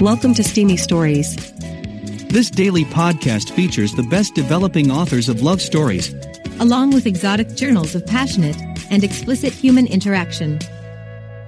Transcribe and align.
Welcome 0.00 0.34
to 0.34 0.42
Steamy 0.42 0.76
Stories. 0.76 1.36
This 2.28 2.50
daily 2.50 2.84
podcast 2.84 3.50
features 3.50 3.94
the 3.94 4.02
best 4.02 4.34
developing 4.34 4.90
authors 4.90 5.28
of 5.28 5.42
love 5.42 5.62
stories, 5.62 6.12
along 6.58 6.90
with 6.90 7.06
exotic 7.06 7.54
journals 7.54 7.94
of 7.94 8.04
passionate 8.04 8.60
and 8.90 9.04
explicit 9.04 9.52
human 9.52 9.86
interaction. 9.86 10.58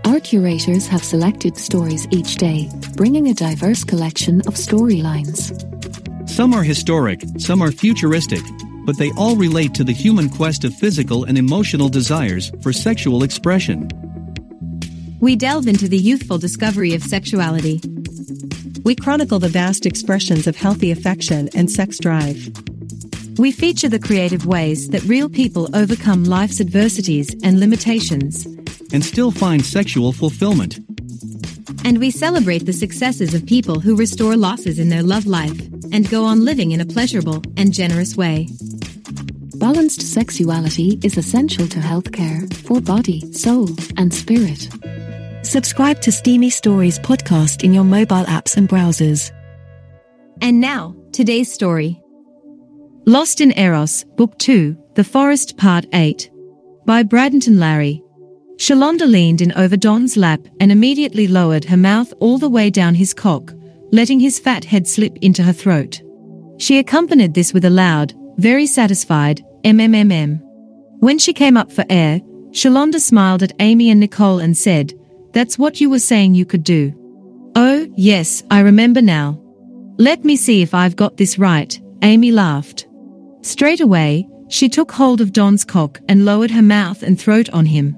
Our 0.05 0.21
curators 0.21 0.87
have 0.87 1.03
selected 1.03 1.59
stories 1.59 2.07
each 2.13 2.37
day, 2.37 2.71
bringing 2.95 3.29
a 3.29 3.35
diverse 3.35 3.83
collection 3.83 4.41
of 4.43 4.55
storylines. 4.55 5.51
Some 6.31 6.55
are 6.55 6.63
historic, 6.63 7.23
some 7.39 7.61
are 7.61 7.73
futuristic, 7.73 8.43
but 8.85 8.97
they 8.97 9.11
all 9.17 9.35
relate 9.35 9.75
to 9.75 9.85
the 9.85 9.93
human 9.93 10.31
quest 10.31 10.63
of 10.63 10.73
physical 10.73 11.25
and 11.25 11.37
emotional 11.37 11.89
desires 11.89 12.53
for 12.63 12.73
sexual 12.73 13.25
expression. 13.25 13.89
We 15.19 15.35
delve 15.35 15.67
into 15.67 15.89
the 15.89 15.99
youthful 15.99 16.39
discovery 16.39 16.95
of 16.95 17.03
sexuality. 17.03 17.81
We 18.87 18.95
chronicle 18.95 19.41
the 19.41 19.49
vast 19.49 19.85
expressions 19.85 20.47
of 20.47 20.55
healthy 20.55 20.93
affection 20.93 21.49
and 21.57 21.69
sex 21.69 21.99
drive. 21.99 22.53
We 23.37 23.51
feature 23.51 23.89
the 23.89 23.99
creative 23.99 24.47
ways 24.47 24.91
that 24.91 25.03
real 25.03 25.29
people 25.29 25.69
overcome 25.75 26.23
life's 26.23 26.61
adversities 26.61 27.35
and 27.43 27.59
limitations. 27.59 28.47
And 28.93 29.05
still 29.05 29.33
find 29.33 29.67
sexual 29.67 30.13
fulfillment. 30.13 30.79
And 31.85 31.99
we 31.99 32.13
celebrate 32.13 32.65
the 32.65 32.73
successes 32.73 33.35
of 33.35 33.45
people 33.45 33.81
who 33.81 33.97
restore 33.97 34.37
losses 34.37 34.79
in 34.79 34.89
their 34.89 35.03
love 35.03 35.27
life 35.27 35.61
and 35.91 36.09
go 36.09 36.25
on 36.25 36.45
living 36.45 36.71
in 36.71 36.81
a 36.81 36.87
pleasurable 36.87 37.43
and 37.57 37.75
generous 37.75 38.17
way. 38.17 38.47
Balanced 39.57 40.03
sexuality 40.03 41.01
is 41.03 41.19
essential 41.19 41.67
to 41.67 41.81
healthcare 41.81 42.55
for 42.59 42.81
body, 42.81 43.33
soul, 43.33 43.69
and 43.97 44.15
spirit. 44.15 44.69
Subscribe 45.47 46.01
to 46.01 46.11
Steamy 46.11 46.51
Stories 46.51 46.99
podcast 46.99 47.63
in 47.63 47.73
your 47.73 47.85
mobile 47.85 48.25
apps 48.25 48.57
and 48.57 48.69
browsers. 48.69 49.31
And 50.41 50.61
now, 50.61 50.97
today's 51.13 51.53
story. 51.53 52.03
Lost 53.07 53.41
in 53.41 53.57
Eros, 53.57 54.03
Book 54.17 54.37
2, 54.39 54.77
The 54.95 55.05
Forest 55.05 55.57
Part 55.57 55.87
8. 55.93 56.29
By 56.85 57.05
Bradenton 57.05 57.61
Larry. 57.61 58.03
Shelonda 58.57 59.09
leaned 59.09 59.41
in 59.41 59.53
over 59.53 59.77
Don's 59.77 60.17
lap 60.17 60.41
and 60.59 60.73
immediately 60.73 61.29
lowered 61.29 61.65
her 61.67 61.77
mouth 61.77 62.13
all 62.19 62.39
the 62.39 62.51
way 62.51 62.69
down 62.69 62.97
his 62.97 63.15
cock, 63.15 63.53
letting 63.93 64.19
his 64.19 64.41
fat 64.41 64.65
head 64.65 64.89
slip 64.89 65.17
into 65.19 65.45
her 65.45 65.53
throat. 65.53 66.03
She 66.59 66.81
accompanied 66.81 67.35
this 67.35 67.55
with 67.55 67.65
a 67.65 67.71
loud, 67.71 68.15
very 68.37 68.67
satisfied, 68.67 69.45
MMMM. 69.63 70.41
When 70.99 71.21
she 71.21 71.33
came 71.33 71.57
up 71.57 71.71
for 71.71 71.85
air, 71.89 72.19
Shelonda 72.51 72.99
smiled 72.99 73.45
at 73.45 73.53
Amy 73.61 73.91
and 73.91 74.01
Nicole 74.01 74.41
and 74.41 74.57
said, 74.57 74.93
that's 75.37 75.59
what 75.59 75.83
you 75.83 75.91
were 75.91 75.99
saying 75.99 76.33
you 76.33 76.47
could 76.47 76.65
do. 76.65 76.95
Oh, 77.57 77.87
yes, 77.95 78.43
I 78.51 78.61
remember 78.61 79.03
now. 79.03 79.39
Let 79.99 80.25
me 80.25 80.35
see 80.35 80.63
if 80.63 80.73
I've 80.73 80.97
got 80.97 81.19
this 81.19 81.39
right, 81.39 81.79
Amy 82.01 82.33
laughed. 82.33 82.87
Straight 83.43 83.83
away, 83.83 84.27
she 84.49 84.71
took 84.71 84.91
hold 84.91 85.21
of 85.21 85.35
Don's 85.35 85.63
cock 85.63 86.01
and 86.09 86.25
lowered 86.25 86.51
her 86.53 86.63
mouth 86.63 87.03
and 87.03 87.21
throat 87.21 87.51
on 87.51 87.67
him. 87.67 87.95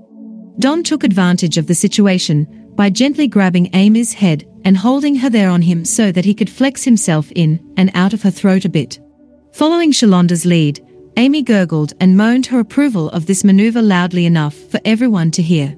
Don 0.59 0.83
took 0.83 1.05
advantage 1.05 1.59
of 1.59 1.69
the 1.69 1.77
situation 1.77 2.73
by 2.75 2.91
gently 2.91 3.29
grabbing 3.29 3.71
Amy's 3.73 4.15
head 4.15 4.45
and 4.65 4.77
holding 4.77 5.15
her 5.15 5.31
there 5.31 5.51
on 5.51 5.63
him 5.63 5.85
so 5.85 6.11
that 6.11 6.25
he 6.25 6.35
could 6.35 6.51
flex 6.51 6.83
himself 6.83 7.31
in 7.37 7.73
and 7.77 7.93
out 7.95 8.13
of 8.13 8.23
her 8.23 8.33
throat 8.33 8.65
a 8.65 8.69
bit. 8.69 8.99
Following 9.53 9.93
Shelonda's 9.93 10.45
lead, 10.45 10.85
Amy 11.17 11.43
gurgled 11.43 11.93
and 12.01 12.17
moaned 12.17 12.47
her 12.47 12.59
approval 12.59 13.11
of 13.11 13.27
this 13.27 13.45
maneuver 13.45 13.81
loudly 13.81 14.27
enough 14.27 14.57
for 14.57 14.81
everyone 14.85 15.31
to 15.31 15.41
hear. 15.43 15.77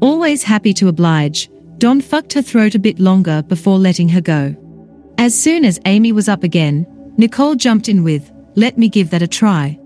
Always 0.00 0.42
happy 0.42 0.74
to 0.74 0.88
oblige, 0.88 1.50
Don 1.78 2.00
fucked 2.00 2.32
her 2.34 2.42
throat 2.42 2.74
a 2.74 2.78
bit 2.78 2.98
longer 2.98 3.42
before 3.42 3.78
letting 3.78 4.08
her 4.10 4.20
go. 4.20 4.54
As 5.18 5.38
soon 5.38 5.64
as 5.64 5.80
Amy 5.86 6.12
was 6.12 6.28
up 6.28 6.42
again, 6.42 6.86
Nicole 7.16 7.54
jumped 7.54 7.88
in 7.88 8.02
with, 8.02 8.30
let 8.56 8.76
me 8.78 8.88
give 8.88 9.10
that 9.10 9.22
a 9.22 9.28
try. 9.28 9.78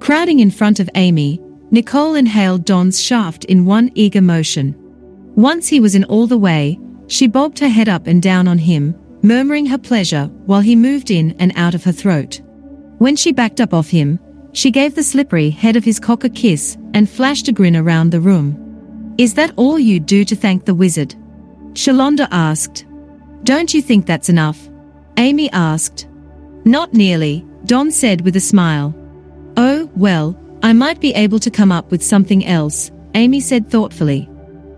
Crowding 0.00 0.40
in 0.40 0.50
front 0.50 0.80
of 0.80 0.90
Amy, 0.94 1.40
Nicole 1.70 2.14
inhaled 2.14 2.64
Don's 2.64 3.02
shaft 3.02 3.44
in 3.46 3.64
one 3.66 3.90
eager 3.94 4.22
motion. 4.22 4.74
Once 5.34 5.68
he 5.68 5.80
was 5.80 5.94
in 5.94 6.04
all 6.04 6.26
the 6.26 6.38
way, 6.38 6.78
she 7.08 7.26
bobbed 7.26 7.58
her 7.58 7.68
head 7.68 7.88
up 7.88 8.06
and 8.06 8.22
down 8.22 8.48
on 8.48 8.58
him, 8.58 8.94
murmuring 9.22 9.66
her 9.66 9.78
pleasure 9.78 10.26
while 10.46 10.60
he 10.60 10.76
moved 10.76 11.10
in 11.10 11.34
and 11.38 11.52
out 11.56 11.74
of 11.74 11.84
her 11.84 11.92
throat. 11.92 12.40
When 12.98 13.16
she 13.16 13.32
backed 13.32 13.60
up 13.60 13.74
off 13.74 13.88
him, 13.88 14.18
she 14.52 14.70
gave 14.70 14.94
the 14.94 15.02
slippery 15.02 15.50
head 15.50 15.76
of 15.76 15.84
his 15.84 16.00
cock 16.00 16.24
a 16.24 16.28
kiss 16.28 16.76
and 16.94 17.08
flashed 17.08 17.48
a 17.48 17.52
grin 17.52 17.76
around 17.76 18.10
the 18.10 18.20
room. 18.20 18.67
Is 19.18 19.34
that 19.34 19.52
all 19.56 19.80
you 19.80 19.98
do 19.98 20.24
to 20.24 20.36
thank 20.36 20.64
the 20.64 20.74
wizard? 20.74 21.16
Shelonda 21.72 22.28
asked. 22.30 22.86
Don't 23.42 23.74
you 23.74 23.82
think 23.82 24.06
that's 24.06 24.28
enough? 24.28 24.68
Amy 25.16 25.50
asked. 25.50 26.06
Not 26.64 26.94
nearly, 26.94 27.44
Don 27.64 27.90
said 27.90 28.20
with 28.20 28.36
a 28.36 28.40
smile. 28.40 28.94
Oh, 29.56 29.90
well, 29.96 30.38
I 30.62 30.72
might 30.72 31.00
be 31.00 31.12
able 31.14 31.40
to 31.40 31.50
come 31.50 31.72
up 31.72 31.90
with 31.90 32.02
something 32.02 32.46
else, 32.46 32.92
Amy 33.16 33.40
said 33.40 33.68
thoughtfully. 33.68 34.28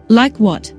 Like 0.09 0.39
what? 0.39 0.73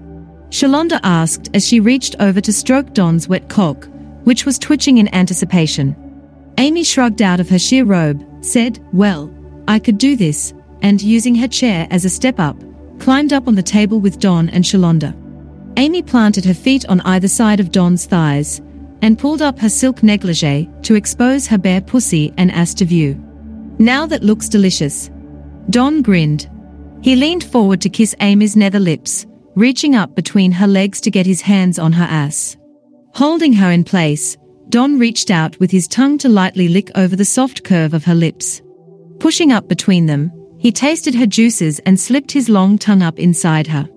Shelonda 0.50 1.00
asked 1.04 1.50
as 1.54 1.68
she 1.68 1.80
reached 1.80 2.16
over 2.20 2.42
to 2.42 2.52
stroke 2.52 2.94
Don's 2.94 3.28
wet 3.28 3.48
cock, 3.48 3.88
which 4.24 4.44
was 4.44 4.58
twitching 4.58 4.98
in 4.98 5.14
anticipation. 5.14 5.96
Amy 6.58 6.84
shrugged 6.84 7.22
out 7.22 7.40
of 7.40 7.50
her 7.50 7.60
sheer 7.60 7.86
robe, 7.86 8.26
said, 8.44 8.84
Well, 8.92 9.32
I 9.68 9.78
could 9.78 10.00
do 10.00 10.16
this, 10.16 10.52
and 10.82 11.00
using 11.00 11.36
her 11.36 11.48
chair 11.48 11.88
as 11.92 12.06
a 12.06 12.10
step 12.10 12.40
up, 12.40 12.58
climbed 13.02 13.34
up 13.34 13.48
on 13.48 13.56
the 13.56 13.64
table 13.64 14.00
with 14.00 14.20
Don 14.20 14.48
and 14.50 14.64
Shelonda. 14.64 15.16
Amy 15.78 16.04
planted 16.04 16.46
her 16.46 16.54
feet 16.54 16.86
on 16.86 17.02
either 17.02 17.28
side 17.28 17.60
of 17.60 17.72
Don's 17.72 18.06
thighs 18.06 18.62
and 19.02 19.18
pulled 19.18 19.42
up 19.42 19.58
her 19.58 19.70
silk 19.70 20.04
negligee 20.04 20.70
to 20.84 20.94
expose 20.94 21.48
her 21.48 21.58
bare 21.58 21.82
pussy 21.82 22.32
and 22.38 22.52
ass 22.52 22.76
to 22.76 22.86
view. 22.86 23.16
Now 23.80 24.06
that 24.06 24.24
looks 24.24 24.48
delicious. 24.48 25.10
Don 25.72 26.04
grinned. 26.04 26.48
He 27.02 27.16
leaned 27.16 27.44
forward 27.44 27.82
to 27.82 27.90
kiss 27.90 28.14
Amy's 28.20 28.56
nether 28.56 28.80
lips, 28.80 29.26
reaching 29.56 29.96
up 29.96 30.14
between 30.14 30.52
her 30.52 30.68
legs 30.68 31.02
to 31.02 31.10
get 31.10 31.26
his 31.26 31.42
hands 31.42 31.80
on 31.80 31.94
her 31.94 32.06
ass. 32.06 32.56
Holding 33.16 33.54
her 33.54 33.72
in 33.72 33.84
place, 33.84 34.38
Don 34.70 35.00
reached 35.00 35.32
out 35.32 35.60
with 35.60 35.72
his 35.72 35.88
tongue 35.88 36.20
to 36.20 36.30
lightly 36.30 36.68
lick 36.68 36.92
over 36.94 37.16
the 37.16 37.26
soft 37.26 37.64
curve 37.64 37.96
of 37.96 38.06
her 38.06 38.16
lips. 38.16 38.62
Pushing 39.18 39.52
up 39.52 39.68
between 39.68 40.06
them, 40.06 40.32
he 40.62 40.72
tasted 40.72 41.16
her 41.16 41.26
juices 41.26 41.80
and 41.88 42.00
slipped 42.00 42.32
his 42.32 42.48
long 42.48 42.78
tongue 42.78 43.02
up 43.02 43.18
inside 43.18 43.66
her. 43.66 43.90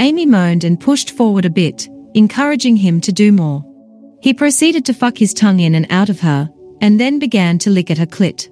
Amy 0.00 0.26
moaned 0.26 0.64
and 0.64 0.80
pushed 0.80 1.12
forward 1.12 1.44
a 1.44 1.50
bit, 1.50 1.88
encouraging 2.14 2.74
him 2.74 3.00
to 3.00 3.12
do 3.12 3.30
more. 3.30 3.64
He 4.20 4.34
proceeded 4.34 4.84
to 4.86 4.92
fuck 4.92 5.16
his 5.16 5.32
tongue 5.32 5.60
in 5.60 5.76
and 5.76 5.86
out 5.88 6.08
of 6.08 6.18
her, 6.18 6.50
and 6.80 6.98
then 6.98 7.20
began 7.20 7.60
to 7.60 7.70
lick 7.70 7.92
at 7.92 7.98
her 7.98 8.06
clit. 8.06 8.48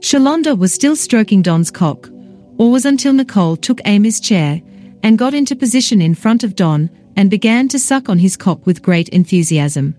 Shelonda 0.00 0.58
was 0.58 0.74
still 0.74 0.96
stroking 0.96 1.42
Don's 1.42 1.70
cock, 1.70 2.10
or 2.58 2.72
was 2.72 2.84
until 2.84 3.12
Nicole 3.12 3.56
took 3.56 3.80
Amy's 3.84 4.18
chair 4.18 4.60
and 5.04 5.16
got 5.16 5.32
into 5.32 5.54
position 5.54 6.02
in 6.02 6.16
front 6.16 6.42
of 6.42 6.56
Don 6.56 6.90
and 7.14 7.30
began 7.30 7.68
to 7.68 7.78
suck 7.78 8.08
on 8.08 8.18
his 8.18 8.36
cock 8.36 8.66
with 8.66 8.82
great 8.82 9.10
enthusiasm. 9.10 9.94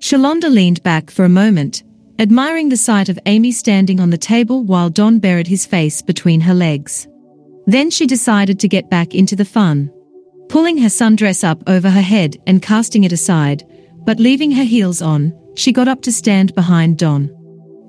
Shelonda 0.00 0.50
leaned 0.50 0.82
back 0.82 1.10
for 1.10 1.24
a 1.24 1.30
moment 1.30 1.82
admiring 2.18 2.68
the 2.68 2.76
sight 2.76 3.08
of 3.08 3.18
Amy 3.26 3.52
standing 3.52 4.00
on 4.00 4.10
the 4.10 4.18
table 4.18 4.62
while 4.62 4.90
Don 4.90 5.18
buried 5.18 5.46
his 5.46 5.66
face 5.66 6.02
between 6.02 6.40
her 6.40 6.54
legs. 6.54 7.08
Then 7.66 7.90
she 7.90 8.06
decided 8.06 8.58
to 8.60 8.68
get 8.68 8.90
back 8.90 9.14
into 9.14 9.36
the 9.36 9.44
fun. 9.44 9.90
Pulling 10.48 10.78
her 10.78 10.88
sundress 10.88 11.44
up 11.44 11.62
over 11.66 11.88
her 11.88 12.02
head 12.02 12.36
and 12.46 12.60
casting 12.60 13.04
it 13.04 13.12
aside, 13.12 13.64
but 14.04 14.20
leaving 14.20 14.50
her 14.52 14.64
heels 14.64 15.00
on, 15.00 15.32
she 15.54 15.72
got 15.72 15.88
up 15.88 16.02
to 16.02 16.12
stand 16.12 16.54
behind 16.54 16.98
Don. 16.98 17.30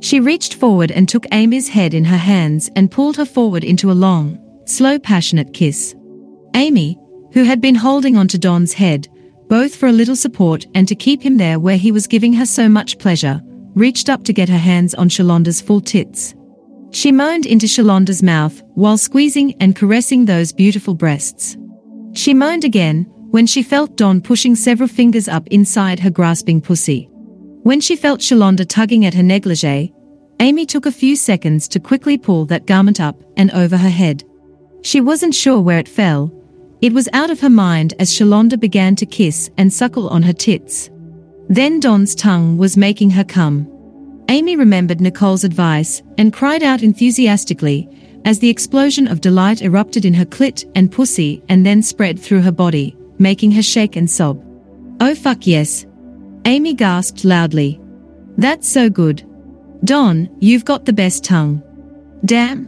She 0.01 0.19
reached 0.19 0.55
forward 0.55 0.91
and 0.91 1.07
took 1.07 1.25
Amy's 1.31 1.69
head 1.69 1.93
in 1.93 2.05
her 2.05 2.17
hands 2.17 2.69
and 2.75 2.91
pulled 2.91 3.17
her 3.17 3.25
forward 3.25 3.63
into 3.63 3.91
a 3.91 3.93
long, 3.93 4.37
slow, 4.65 4.99
passionate 4.99 5.53
kiss. 5.53 5.95
Amy, 6.55 6.99
who 7.33 7.43
had 7.43 7.61
been 7.61 7.75
holding 7.75 8.17
onto 8.17 8.37
Don's 8.37 8.73
head, 8.73 9.07
both 9.47 9.75
for 9.75 9.87
a 9.87 9.93
little 9.93 10.15
support 10.15 10.65
and 10.75 10.87
to 10.87 10.95
keep 10.95 11.21
him 11.21 11.37
there 11.37 11.59
where 11.59 11.77
he 11.77 11.91
was 11.91 12.07
giving 12.07 12.33
her 12.33 12.45
so 12.45 12.69
much 12.69 12.99
pleasure, 12.99 13.41
reached 13.75 14.09
up 14.09 14.23
to 14.23 14.33
get 14.33 14.49
her 14.49 14.57
hands 14.57 14.93
on 14.95 15.09
Shelonda's 15.09 15.61
full 15.61 15.81
tits. 15.81 16.35
She 16.91 17.11
moaned 17.11 17.45
into 17.45 17.65
Shelonda's 17.65 18.21
mouth 18.21 18.61
while 18.75 18.97
squeezing 18.97 19.55
and 19.59 19.75
caressing 19.75 20.25
those 20.25 20.51
beautiful 20.51 20.93
breasts. 20.93 21.57
She 22.13 22.33
moaned 22.33 22.63
again 22.63 23.05
when 23.31 23.47
she 23.47 23.63
felt 23.63 23.97
Don 23.97 24.21
pushing 24.21 24.55
several 24.55 24.87
fingers 24.87 25.27
up 25.27 25.47
inside 25.47 25.99
her 25.99 26.11
grasping 26.11 26.61
pussy. 26.61 27.09
When 27.63 27.81
she 27.81 27.95
felt 27.95 28.19
Shelonda 28.19 28.67
tugging 28.67 29.05
at 29.05 29.15
her 29.15 29.23
negligee, 29.23 29.91
Amy 30.39 30.65
took 30.65 30.85
a 30.85 30.91
few 30.91 31.15
seconds 31.15 31.67
to 31.69 31.79
quickly 31.79 32.17
pull 32.17 32.45
that 32.45 32.67
garment 32.67 32.99
up 32.99 33.19
and 33.37 33.49
over 33.51 33.77
her 33.77 33.89
head. 33.89 34.23
She 34.83 35.01
wasn't 35.01 35.33
sure 35.33 35.61
where 35.61 35.79
it 35.79 35.87
fell. 35.87 36.31
It 36.81 36.93
was 36.93 37.09
out 37.13 37.31
of 37.31 37.39
her 37.39 37.49
mind 37.49 37.93
as 37.97 38.11
Shelonda 38.11 38.59
began 38.59 38.95
to 38.97 39.05
kiss 39.05 39.49
and 39.57 39.73
suckle 39.73 40.09
on 40.09 40.21
her 40.21 40.33
tits. 40.33 40.89
Then 41.49 41.79
Don's 41.79 42.15
tongue 42.15 42.57
was 42.57 42.77
making 42.77 43.11
her 43.11 43.23
come. 43.23 43.69
Amy 44.29 44.55
remembered 44.55 45.01
Nicole's 45.01 45.43
advice 45.43 46.01
and 46.17 46.33
cried 46.33 46.63
out 46.63 46.81
enthusiastically 46.81 47.89
as 48.25 48.39
the 48.39 48.49
explosion 48.49 49.07
of 49.07 49.21
delight 49.21 49.61
erupted 49.61 50.05
in 50.05 50.13
her 50.13 50.25
clit 50.25 50.69
and 50.75 50.91
pussy 50.91 51.43
and 51.49 51.65
then 51.65 51.81
spread 51.81 52.17
through 52.17 52.41
her 52.41 52.51
body, 52.51 52.95
making 53.19 53.51
her 53.51 53.61
shake 53.61 53.95
and 53.95 54.09
sob. 54.09 54.41
Oh 55.01 55.13
fuck 55.13 55.45
yes. 55.45 55.85
Amy 56.45 56.73
gasped 56.73 57.25
loudly. 57.25 57.79
That's 58.37 58.67
so 58.67 58.89
good. 58.89 59.23
Don, 59.83 60.29
you've 60.39 60.65
got 60.65 60.85
the 60.85 60.93
best 60.93 61.23
tongue. 61.23 61.61
Damn. 62.25 62.67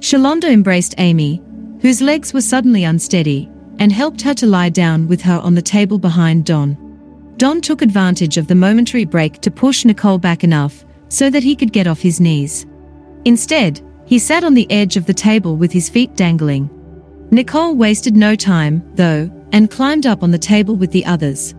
Shelonda 0.00 0.50
embraced 0.50 0.94
Amy, 0.98 1.40
whose 1.80 2.00
legs 2.00 2.34
were 2.34 2.40
suddenly 2.40 2.84
unsteady, 2.84 3.48
and 3.78 3.92
helped 3.92 4.22
her 4.22 4.34
to 4.34 4.46
lie 4.46 4.68
down 4.68 5.06
with 5.06 5.22
her 5.22 5.38
on 5.38 5.54
the 5.54 5.62
table 5.62 5.98
behind 5.98 6.44
Don. 6.44 6.87
Don 7.38 7.60
took 7.60 7.82
advantage 7.82 8.36
of 8.36 8.48
the 8.48 8.54
momentary 8.56 9.04
break 9.04 9.40
to 9.42 9.50
push 9.52 9.84
Nicole 9.84 10.18
back 10.18 10.42
enough 10.42 10.84
so 11.08 11.30
that 11.30 11.44
he 11.44 11.54
could 11.54 11.72
get 11.72 11.86
off 11.86 12.00
his 12.00 12.20
knees. 12.20 12.66
Instead, 13.24 13.80
he 14.06 14.18
sat 14.18 14.42
on 14.42 14.54
the 14.54 14.68
edge 14.72 14.96
of 14.96 15.06
the 15.06 15.14
table 15.14 15.56
with 15.56 15.70
his 15.70 15.88
feet 15.88 16.16
dangling. 16.16 16.68
Nicole 17.30 17.76
wasted 17.76 18.16
no 18.16 18.34
time, 18.34 18.82
though, 18.96 19.30
and 19.52 19.70
climbed 19.70 20.04
up 20.04 20.24
on 20.24 20.32
the 20.32 20.38
table 20.38 20.74
with 20.74 20.90
the 20.90 21.06
others. 21.06 21.54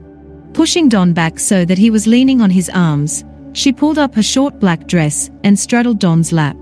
Pushing 0.51 0.89
Don 0.89 1.13
back 1.13 1.39
so 1.39 1.63
that 1.63 1.77
he 1.77 1.89
was 1.89 2.07
leaning 2.07 2.41
on 2.41 2.49
his 2.49 2.69
arms, 2.71 3.23
she 3.53 3.71
pulled 3.71 3.97
up 3.97 4.13
her 4.15 4.23
short 4.23 4.59
black 4.59 4.85
dress 4.85 5.31
and 5.45 5.57
straddled 5.57 5.99
Don's 5.99 6.33
lap. 6.33 6.57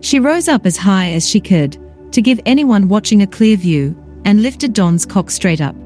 She 0.00 0.18
rose 0.18 0.48
up 0.48 0.66
as 0.66 0.76
high 0.76 1.12
as 1.12 1.28
she 1.28 1.38
could, 1.38 1.78
to 2.10 2.20
give 2.20 2.40
anyone 2.44 2.88
watching 2.88 3.22
a 3.22 3.28
clear 3.28 3.56
view, 3.56 3.94
and 4.24 4.42
lifted 4.42 4.72
Don's 4.72 5.06
cock 5.06 5.30
straight 5.30 5.60
up. 5.60 5.76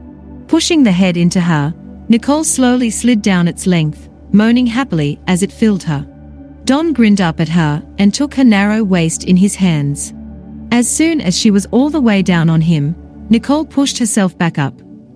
Pushing 0.48 0.82
the 0.82 0.92
head 0.92 1.18
into 1.18 1.40
her, 1.40 1.74
Nicole 2.10 2.42
slowly 2.42 2.90
slid 2.90 3.22
down 3.22 3.46
its 3.46 3.68
length, 3.68 4.08
moaning 4.32 4.66
happily 4.66 5.20
as 5.28 5.44
it 5.44 5.52
filled 5.52 5.84
her. 5.84 6.04
Don 6.64 6.92
grinned 6.92 7.20
up 7.20 7.38
at 7.38 7.48
her 7.48 7.86
and 7.98 8.12
took 8.12 8.34
her 8.34 8.42
narrow 8.42 8.82
waist 8.82 9.22
in 9.22 9.36
his 9.36 9.54
hands. 9.54 10.12
As 10.72 10.90
soon 10.90 11.20
as 11.20 11.38
she 11.38 11.52
was 11.52 11.66
all 11.66 11.88
the 11.88 12.00
way 12.00 12.20
down 12.20 12.50
on 12.50 12.62
him, 12.62 12.96
Nicole 13.30 13.64
pushed 13.64 13.96
herself 13.96 14.36
back 14.36 14.58
up, 14.58 14.74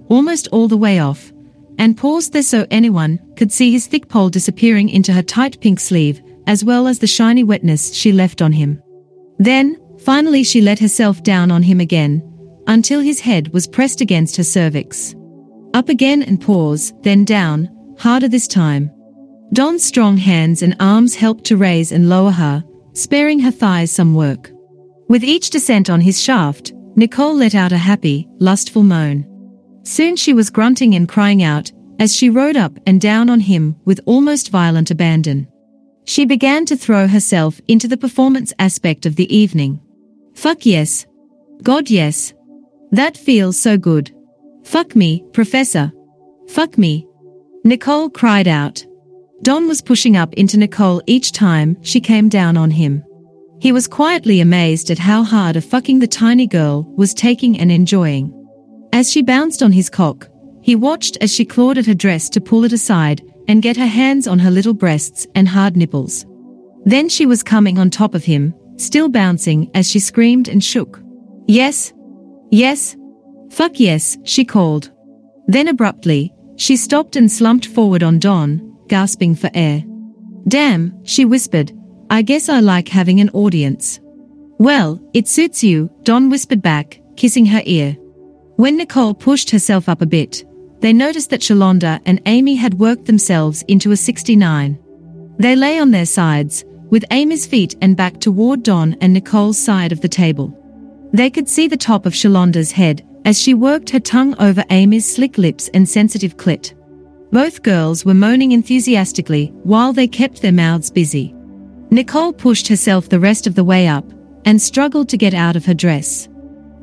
almost 0.08 0.46
all 0.52 0.68
the 0.68 0.76
way 0.76 1.00
off, 1.00 1.32
and 1.78 1.96
paused 1.96 2.32
there 2.32 2.44
so 2.44 2.64
anyone 2.70 3.18
could 3.34 3.50
see 3.50 3.72
his 3.72 3.88
thick 3.88 4.06
pole 4.08 4.28
disappearing 4.28 4.88
into 4.88 5.12
her 5.12 5.22
tight 5.22 5.60
pink 5.60 5.80
sleeve, 5.80 6.22
as 6.46 6.64
well 6.64 6.86
as 6.86 7.00
the 7.00 7.08
shiny 7.08 7.42
wetness 7.42 7.92
she 7.92 8.12
left 8.12 8.40
on 8.40 8.52
him. 8.52 8.80
Then, 9.38 9.80
finally 9.98 10.44
she 10.44 10.60
let 10.60 10.78
herself 10.78 11.24
down 11.24 11.50
on 11.50 11.64
him 11.64 11.80
again, 11.80 12.22
until 12.68 13.00
his 13.00 13.18
head 13.18 13.52
was 13.52 13.66
pressed 13.66 14.00
against 14.00 14.36
her 14.36 14.44
cervix. 14.44 15.16
Up 15.74 15.88
again 15.88 16.22
and 16.22 16.40
pause, 16.40 16.94
then 17.02 17.24
down, 17.24 17.68
harder 17.98 18.28
this 18.28 18.46
time. 18.46 18.92
Don's 19.52 19.82
strong 19.84 20.16
hands 20.16 20.62
and 20.62 20.76
arms 20.78 21.16
helped 21.16 21.42
to 21.46 21.56
raise 21.56 21.90
and 21.90 22.08
lower 22.08 22.30
her, 22.30 22.62
sparing 22.92 23.40
her 23.40 23.50
thighs 23.50 23.90
some 23.90 24.14
work. 24.14 24.52
With 25.08 25.24
each 25.24 25.50
descent 25.50 25.90
on 25.90 26.00
his 26.00 26.22
shaft, 26.22 26.72
Nicole 26.94 27.34
let 27.34 27.56
out 27.56 27.72
a 27.72 27.76
happy, 27.76 28.28
lustful 28.38 28.84
moan. 28.84 29.26
Soon 29.82 30.14
she 30.14 30.32
was 30.32 30.48
grunting 30.48 30.94
and 30.94 31.08
crying 31.08 31.42
out 31.42 31.72
as 31.98 32.14
she 32.14 32.30
rode 32.30 32.56
up 32.56 32.78
and 32.86 33.00
down 33.00 33.28
on 33.28 33.40
him 33.40 33.74
with 33.84 34.00
almost 34.06 34.50
violent 34.50 34.92
abandon. 34.92 35.48
She 36.04 36.24
began 36.24 36.66
to 36.66 36.76
throw 36.76 37.08
herself 37.08 37.60
into 37.66 37.88
the 37.88 37.96
performance 37.96 38.52
aspect 38.60 39.06
of 39.06 39.16
the 39.16 39.34
evening. 39.34 39.80
Fuck 40.34 40.66
yes. 40.66 41.06
God 41.64 41.90
yes. 41.90 42.32
That 42.92 43.16
feels 43.16 43.58
so 43.58 43.76
good. 43.76 44.14
Fuck 44.64 44.96
me, 44.96 45.24
Professor. 45.32 45.92
Fuck 46.48 46.78
me. 46.78 47.06
Nicole 47.64 48.10
cried 48.10 48.48
out. 48.48 48.84
Don 49.42 49.68
was 49.68 49.82
pushing 49.82 50.16
up 50.16 50.32
into 50.34 50.56
Nicole 50.56 51.02
each 51.06 51.32
time 51.32 51.76
she 51.82 52.00
came 52.00 52.28
down 52.28 52.56
on 52.56 52.70
him. 52.70 53.04
He 53.60 53.72
was 53.72 53.88
quietly 53.88 54.40
amazed 54.40 54.90
at 54.90 54.98
how 54.98 55.22
hard 55.22 55.56
a 55.56 55.60
fucking 55.60 55.98
the 55.98 56.06
tiny 56.06 56.46
girl 56.46 56.84
was 56.96 57.14
taking 57.14 57.58
and 57.58 57.70
enjoying. 57.70 58.32
As 58.92 59.10
she 59.10 59.22
bounced 59.22 59.62
on 59.62 59.72
his 59.72 59.90
cock, 59.90 60.28
he 60.62 60.74
watched 60.74 61.18
as 61.20 61.32
she 61.32 61.44
clawed 61.44 61.78
at 61.78 61.86
her 61.86 61.94
dress 61.94 62.28
to 62.30 62.40
pull 62.40 62.64
it 62.64 62.72
aside 62.72 63.22
and 63.48 63.62
get 63.62 63.76
her 63.76 63.86
hands 63.86 64.26
on 64.26 64.38
her 64.38 64.50
little 64.50 64.74
breasts 64.74 65.26
and 65.34 65.46
hard 65.46 65.76
nipples. 65.76 66.24
Then 66.84 67.08
she 67.08 67.26
was 67.26 67.42
coming 67.42 67.78
on 67.78 67.90
top 67.90 68.14
of 68.14 68.24
him, 68.24 68.54
still 68.76 69.08
bouncing 69.08 69.70
as 69.74 69.90
she 69.90 69.98
screamed 70.00 70.48
and 70.48 70.62
shook. 70.62 71.00
Yes. 71.46 71.92
Yes. 72.50 72.96
Fuck 73.54 73.78
yes, 73.78 74.18
she 74.24 74.44
called. 74.44 74.90
Then 75.46 75.68
abruptly, 75.68 76.34
she 76.56 76.76
stopped 76.76 77.14
and 77.14 77.30
slumped 77.30 77.66
forward 77.66 78.02
on 78.02 78.18
Don, 78.18 78.76
gasping 78.88 79.36
for 79.36 79.48
air. 79.54 79.84
Damn, 80.48 81.04
she 81.04 81.24
whispered. 81.24 81.70
I 82.10 82.22
guess 82.22 82.48
I 82.48 82.58
like 82.58 82.88
having 82.88 83.20
an 83.20 83.30
audience. 83.30 84.00
Well, 84.58 85.00
it 85.14 85.28
suits 85.28 85.62
you, 85.62 85.88
Don 86.02 86.30
whispered 86.30 86.62
back, 86.62 87.00
kissing 87.14 87.46
her 87.46 87.62
ear. 87.64 87.92
When 88.56 88.76
Nicole 88.76 89.14
pushed 89.14 89.50
herself 89.50 89.88
up 89.88 90.02
a 90.02 90.06
bit, 90.06 90.44
they 90.80 90.92
noticed 90.92 91.30
that 91.30 91.40
Shelonda 91.40 92.00
and 92.06 92.20
Amy 92.26 92.56
had 92.56 92.74
worked 92.74 93.04
themselves 93.04 93.62
into 93.68 93.92
a 93.92 93.96
69. 93.96 94.80
They 95.38 95.54
lay 95.54 95.78
on 95.78 95.92
their 95.92 96.06
sides, 96.06 96.64
with 96.90 97.04
Amy's 97.12 97.46
feet 97.46 97.76
and 97.80 97.96
back 97.96 98.18
toward 98.18 98.64
Don 98.64 98.94
and 99.00 99.12
Nicole's 99.12 99.58
side 99.58 99.92
of 99.92 100.00
the 100.00 100.08
table. 100.08 100.52
They 101.12 101.30
could 101.30 101.48
see 101.48 101.68
the 101.68 101.76
top 101.76 102.04
of 102.04 102.14
Shelonda's 102.14 102.72
head 102.72 103.06
as 103.24 103.40
she 103.40 103.54
worked 103.54 103.90
her 103.90 104.00
tongue 104.00 104.34
over 104.38 104.64
Amy's 104.70 105.10
slick 105.10 105.38
lips 105.38 105.68
and 105.74 105.88
sensitive 105.88 106.36
clit. 106.36 106.74
Both 107.32 107.62
girls 107.62 108.04
were 108.04 108.14
moaning 108.14 108.52
enthusiastically 108.52 109.46
while 109.62 109.92
they 109.92 110.06
kept 110.06 110.42
their 110.42 110.52
mouths 110.52 110.90
busy. 110.90 111.34
Nicole 111.90 112.32
pushed 112.32 112.68
herself 112.68 113.08
the 113.08 113.20
rest 113.20 113.46
of 113.46 113.54
the 113.54 113.64
way 113.64 113.88
up 113.88 114.04
and 114.44 114.60
struggled 114.60 115.08
to 115.08 115.16
get 115.16 115.34
out 115.34 115.56
of 115.56 115.64
her 115.64 115.74
dress. 115.74 116.28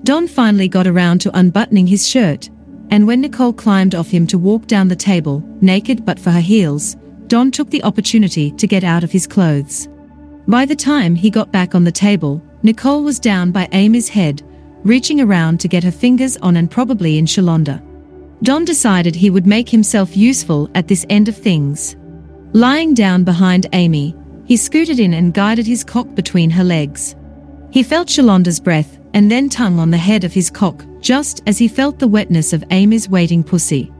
Don 0.03 0.27
finally 0.27 0.67
got 0.67 0.87
around 0.87 1.21
to 1.21 1.37
unbuttoning 1.37 1.87
his 1.87 2.07
shirt, 2.07 2.49
and 2.89 3.05
when 3.05 3.21
Nicole 3.21 3.53
climbed 3.53 3.95
off 3.95 4.09
him 4.09 4.25
to 4.27 4.37
walk 4.37 4.67
down 4.67 4.87
the 4.87 4.95
table, 4.95 5.43
naked 5.61 6.05
but 6.05 6.19
for 6.19 6.31
her 6.31 6.41
heels, 6.41 6.97
Don 7.27 7.51
took 7.51 7.69
the 7.69 7.83
opportunity 7.83 8.51
to 8.51 8.67
get 8.67 8.83
out 8.83 9.03
of 9.03 9.11
his 9.11 9.27
clothes. 9.27 9.87
By 10.47 10.65
the 10.65 10.75
time 10.75 11.15
he 11.15 11.29
got 11.29 11.51
back 11.51 11.75
on 11.75 11.83
the 11.83 11.91
table, 11.91 12.43
Nicole 12.63 13.03
was 13.03 13.19
down 13.19 13.51
by 13.51 13.69
Amy's 13.71 14.09
head, 14.09 14.41
reaching 14.83 15.21
around 15.21 15.59
to 15.59 15.67
get 15.67 15.83
her 15.83 15.91
fingers 15.91 16.37
on 16.37 16.57
and 16.57 16.69
probably 16.69 17.17
in 17.17 17.25
Shelonda. 17.25 17.81
Don 18.43 18.65
decided 18.65 19.15
he 19.15 19.29
would 19.29 19.45
make 19.45 19.69
himself 19.69 20.17
useful 20.17 20.69
at 20.73 20.87
this 20.87 21.05
end 21.09 21.27
of 21.27 21.37
things. 21.37 21.95
Lying 22.53 22.93
down 22.93 23.23
behind 23.23 23.67
Amy, 23.73 24.15
he 24.45 24.57
scooted 24.57 24.99
in 24.99 25.13
and 25.13 25.33
guided 25.33 25.67
his 25.67 25.83
cock 25.83 26.13
between 26.15 26.49
her 26.49 26.63
legs. 26.63 27.15
He 27.71 27.83
felt 27.83 28.09
Shelonda's 28.09 28.59
breath 28.59 28.97
and 29.13 29.31
then 29.31 29.47
tongue 29.47 29.79
on 29.79 29.91
the 29.91 29.97
head 29.97 30.23
of 30.23 30.33
his 30.33 30.49
cock, 30.49 30.83
just 30.99 31.41
as 31.45 31.57
he 31.57 31.67
felt 31.67 31.99
the 31.99 32.07
wetness 32.07 32.51
of 32.51 32.63
Amy's 32.71 33.07
waiting 33.07 33.43
pussy. 33.43 33.91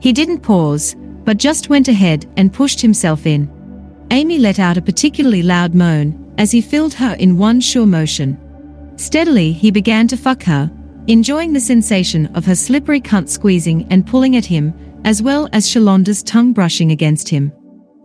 He 0.00 0.12
didn't 0.12 0.40
pause, 0.40 0.94
but 1.24 1.38
just 1.38 1.68
went 1.68 1.88
ahead 1.88 2.30
and 2.36 2.52
pushed 2.52 2.80
himself 2.80 3.26
in. 3.26 3.50
Amy 4.10 4.38
let 4.38 4.58
out 4.58 4.76
a 4.76 4.82
particularly 4.82 5.42
loud 5.42 5.74
moan 5.74 6.34
as 6.38 6.52
he 6.52 6.60
filled 6.60 6.94
her 6.94 7.14
in 7.14 7.38
one 7.38 7.60
sure 7.60 7.86
motion. 7.86 8.38
Steadily, 8.96 9.52
he 9.52 9.70
began 9.70 10.08
to 10.08 10.16
fuck 10.16 10.42
her, 10.44 10.70
enjoying 11.06 11.52
the 11.52 11.60
sensation 11.60 12.26
of 12.34 12.44
her 12.46 12.54
slippery 12.54 13.00
cunt 13.00 13.28
squeezing 13.28 13.86
and 13.90 14.06
pulling 14.06 14.36
at 14.36 14.44
him, 14.44 14.74
as 15.04 15.22
well 15.22 15.48
as 15.52 15.68
Shelonda's 15.68 16.22
tongue 16.22 16.52
brushing 16.52 16.90
against 16.90 17.28
him. 17.28 17.52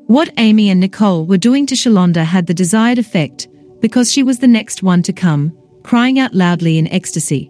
What 0.07 0.29
Amy 0.37 0.69
and 0.69 0.79
Nicole 0.79 1.25
were 1.25 1.37
doing 1.37 1.65
to 1.67 1.75
Shelonda 1.75 2.23
had 2.25 2.45
the 2.45 2.53
desired 2.53 2.99
effect, 2.99 3.47
because 3.79 4.11
she 4.11 4.23
was 4.23 4.39
the 4.39 4.47
next 4.47 4.83
one 4.83 5.01
to 5.03 5.13
come, 5.13 5.57
crying 5.83 6.19
out 6.19 6.33
loudly 6.33 6.77
in 6.77 6.87
ecstasy. 6.87 7.49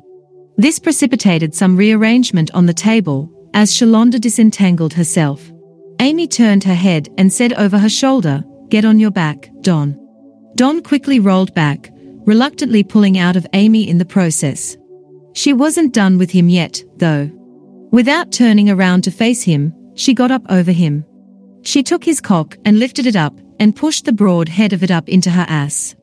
This 0.58 0.80
precipitated 0.80 1.56
some 1.56 1.76
rearrangement 1.76 2.52
on 2.54 2.68
the 2.68 2.74
table, 2.74 3.30
as 3.54 3.74
Shelonda 3.74 4.22
disentangled 4.22 4.94
herself. 4.94 5.52
Amy 6.00 6.28
turned 6.28 6.64
her 6.64 6.76
head 6.76 7.10
and 7.18 7.34
said 7.34 7.54
over 7.54 7.78
her 7.78 7.90
shoulder, 7.90 8.44
Get 8.70 8.86
on 8.86 9.00
your 9.00 9.12
back, 9.12 9.50
Don. 9.62 9.98
Don 10.56 10.82
quickly 10.82 11.20
rolled 11.20 11.54
back, 11.54 11.91
reluctantly 12.26 12.84
pulling 12.84 13.18
out 13.18 13.36
of 13.36 13.48
Amy 13.54 13.88
in 13.88 13.98
the 13.98 14.06
process. 14.06 14.78
She 15.34 15.54
wasn't 15.54 15.94
done 15.94 16.18
with 16.18 16.32
him 16.32 16.50
yet, 16.50 16.84
though. 16.98 17.30
Without 17.92 18.32
turning 18.32 18.70
around 18.70 19.04
to 19.04 19.12
face 19.12 19.44
him, 19.44 19.74
she 19.96 20.14
got 20.14 20.32
up 20.32 20.44
over 20.50 20.72
him. 20.72 21.06
She 21.64 21.84
took 21.84 22.04
his 22.04 22.22
cock 22.22 22.58
and 22.66 22.80
lifted 22.80 23.06
it 23.06 23.16
up 23.16 23.38
and 23.60 23.76
pushed 23.76 24.06
the 24.06 24.14
broad 24.14 24.50
head 24.50 24.74
of 24.74 24.84
it 24.84 24.92
up 24.92 25.08
into 25.08 25.30
her 25.30 25.46
ass. 25.48 25.96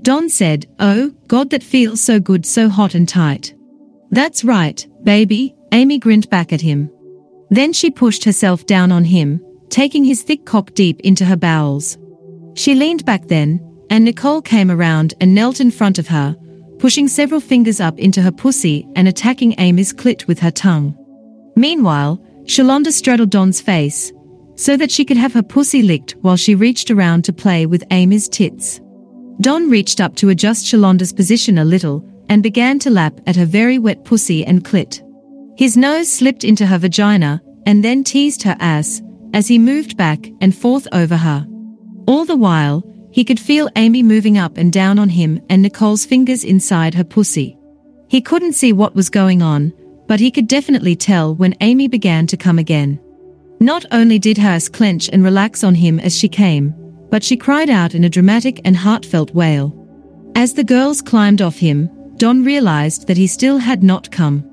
Don 0.00 0.28
said, 0.28 0.66
Oh, 0.78 1.10
God, 1.28 1.50
that 1.50 1.62
feels 1.62 2.00
so 2.00 2.18
good, 2.18 2.44
so 2.44 2.68
hot 2.68 2.94
and 2.94 3.08
tight. 3.08 3.54
That's 4.10 4.44
right, 4.44 4.86
baby, 5.04 5.54
Amy 5.72 5.98
grinned 5.98 6.28
back 6.28 6.52
at 6.52 6.60
him. 6.60 6.90
Then 7.50 7.72
she 7.72 7.90
pushed 7.90 8.24
herself 8.24 8.66
down 8.66 8.92
on 8.92 9.04
him, 9.04 9.44
taking 9.68 10.04
his 10.04 10.22
thick 10.22 10.44
cock 10.44 10.74
deep 10.74 11.00
into 11.00 11.24
her 11.24 11.36
bowels. 11.36 11.98
She 12.54 12.74
leaned 12.74 13.04
back 13.04 13.28
then, 13.28 13.60
and 13.92 14.06
Nicole 14.06 14.40
came 14.40 14.70
around 14.70 15.12
and 15.20 15.34
knelt 15.34 15.60
in 15.60 15.70
front 15.70 15.98
of 15.98 16.08
her, 16.08 16.34
pushing 16.78 17.06
several 17.06 17.42
fingers 17.42 17.78
up 17.78 17.98
into 17.98 18.22
her 18.22 18.32
pussy 18.32 18.88
and 18.96 19.06
attacking 19.06 19.54
Amy's 19.58 19.92
clit 19.92 20.26
with 20.26 20.38
her 20.38 20.50
tongue. 20.50 20.96
Meanwhile, 21.56 22.18
Shelonda 22.44 22.90
straddled 22.90 23.28
Don's 23.28 23.60
face, 23.60 24.10
so 24.56 24.78
that 24.78 24.90
she 24.90 25.04
could 25.04 25.18
have 25.18 25.34
her 25.34 25.42
pussy 25.42 25.82
licked 25.82 26.12
while 26.22 26.38
she 26.38 26.54
reached 26.54 26.90
around 26.90 27.26
to 27.26 27.34
play 27.34 27.66
with 27.66 27.84
Amy's 27.90 28.30
tits. 28.30 28.80
Don 29.42 29.68
reached 29.68 30.00
up 30.00 30.16
to 30.16 30.30
adjust 30.30 30.64
Shelonda's 30.64 31.12
position 31.12 31.58
a 31.58 31.64
little 31.64 32.02
and 32.30 32.42
began 32.42 32.78
to 32.78 32.88
lap 32.88 33.20
at 33.26 33.36
her 33.36 33.44
very 33.44 33.78
wet 33.78 34.06
pussy 34.06 34.42
and 34.46 34.64
clit. 34.64 35.02
His 35.58 35.76
nose 35.76 36.10
slipped 36.10 36.44
into 36.44 36.64
her 36.64 36.78
vagina 36.78 37.42
and 37.66 37.84
then 37.84 38.04
teased 38.04 38.42
her 38.44 38.56
ass, 38.58 39.02
as 39.34 39.48
he 39.48 39.58
moved 39.58 39.98
back 39.98 40.30
and 40.40 40.56
forth 40.56 40.88
over 40.92 41.18
her. 41.18 41.46
All 42.06 42.24
the 42.24 42.36
while, 42.36 42.82
he 43.12 43.24
could 43.24 43.38
feel 43.38 43.68
Amy 43.76 44.02
moving 44.02 44.38
up 44.38 44.56
and 44.56 44.72
down 44.72 44.98
on 44.98 45.10
him 45.10 45.40
and 45.48 45.62
Nicole's 45.62 46.04
fingers 46.04 46.44
inside 46.44 46.94
her 46.94 47.04
pussy. 47.04 47.56
He 48.08 48.20
couldn't 48.20 48.54
see 48.54 48.72
what 48.72 48.94
was 48.94 49.08
going 49.08 49.42
on, 49.42 49.72
but 50.08 50.18
he 50.18 50.30
could 50.30 50.48
definitely 50.48 50.96
tell 50.96 51.34
when 51.34 51.54
Amy 51.60 51.88
began 51.88 52.26
to 52.26 52.36
come 52.36 52.58
again. 52.58 52.98
Not 53.60 53.84
only 53.92 54.18
did 54.18 54.38
hers 54.38 54.68
clench 54.68 55.08
and 55.12 55.22
relax 55.22 55.62
on 55.62 55.74
him 55.74 56.00
as 56.00 56.16
she 56.18 56.28
came, 56.28 56.74
but 57.10 57.22
she 57.22 57.36
cried 57.36 57.70
out 57.70 57.94
in 57.94 58.04
a 58.04 58.10
dramatic 58.10 58.60
and 58.64 58.76
heartfelt 58.76 59.32
wail. 59.34 59.72
As 60.34 60.54
the 60.54 60.64
girls 60.64 61.02
climbed 61.02 61.42
off 61.42 61.58
him, 61.58 61.90
Don 62.16 62.44
realized 62.44 63.06
that 63.06 63.16
he 63.16 63.26
still 63.26 63.58
had 63.58 63.82
not 63.82 64.10
come. 64.10 64.44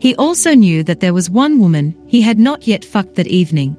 He 0.00 0.14
also 0.16 0.54
knew 0.54 0.82
that 0.84 1.00
there 1.00 1.14
was 1.14 1.30
one 1.30 1.58
woman 1.60 1.94
he 2.06 2.22
had 2.22 2.38
not 2.38 2.66
yet 2.66 2.84
fucked 2.84 3.14
that 3.14 3.28
evening. 3.28 3.76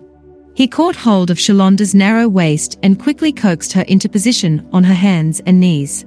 He 0.61 0.67
caught 0.67 0.95
hold 0.95 1.31
of 1.31 1.39
Shelonda's 1.39 1.95
narrow 1.95 2.29
waist 2.29 2.77
and 2.83 2.99
quickly 2.99 3.33
coaxed 3.33 3.73
her 3.73 3.81
into 3.81 4.07
position 4.07 4.69
on 4.71 4.83
her 4.83 4.93
hands 4.93 5.41
and 5.47 5.59
knees. 5.59 6.05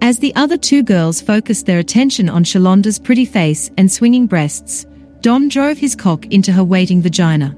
As 0.00 0.20
the 0.20 0.32
other 0.36 0.56
two 0.56 0.84
girls 0.84 1.20
focused 1.20 1.66
their 1.66 1.80
attention 1.80 2.28
on 2.28 2.44
Shelonda's 2.44 3.00
pretty 3.00 3.24
face 3.24 3.72
and 3.76 3.90
swinging 3.90 4.28
breasts, 4.28 4.86
Don 5.20 5.48
drove 5.48 5.78
his 5.78 5.96
cock 5.96 6.26
into 6.26 6.52
her 6.52 6.62
waiting 6.62 7.02
vagina. 7.02 7.56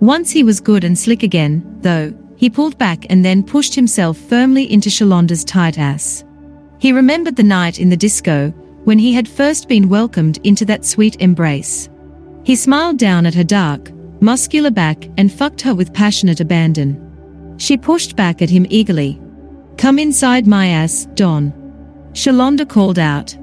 Once 0.00 0.30
he 0.30 0.42
was 0.42 0.58
good 0.58 0.84
and 0.84 0.98
slick 0.98 1.22
again, 1.22 1.62
though, 1.82 2.14
he 2.36 2.48
pulled 2.48 2.78
back 2.78 3.04
and 3.10 3.22
then 3.22 3.42
pushed 3.42 3.74
himself 3.74 4.16
firmly 4.16 4.72
into 4.72 4.88
Shelonda's 4.88 5.44
tight 5.44 5.76
ass. 5.76 6.24
He 6.78 6.92
remembered 6.92 7.36
the 7.36 7.42
night 7.42 7.78
in 7.78 7.90
the 7.90 7.96
disco, 7.98 8.48
when 8.84 8.98
he 8.98 9.12
had 9.12 9.28
first 9.28 9.68
been 9.68 9.90
welcomed 9.90 10.38
into 10.44 10.64
that 10.64 10.86
sweet 10.86 11.20
embrace. 11.20 11.90
He 12.42 12.56
smiled 12.56 12.96
down 12.96 13.26
at 13.26 13.34
her 13.34 13.44
dark, 13.44 13.90
muscular 14.24 14.70
back 14.70 15.08
and 15.18 15.30
fucked 15.30 15.60
her 15.60 15.74
with 15.74 15.92
passionate 15.92 16.40
abandon. 16.40 17.54
She 17.58 17.76
pushed 17.76 18.16
back 18.16 18.40
at 18.40 18.50
him 18.50 18.66
eagerly. 18.70 19.20
Come 19.76 19.98
inside 19.98 20.46
my 20.46 20.68
ass, 20.68 21.06
Don. 21.14 21.52
Shelonda 22.12 22.68
called 22.68 22.98
out. 22.98 23.36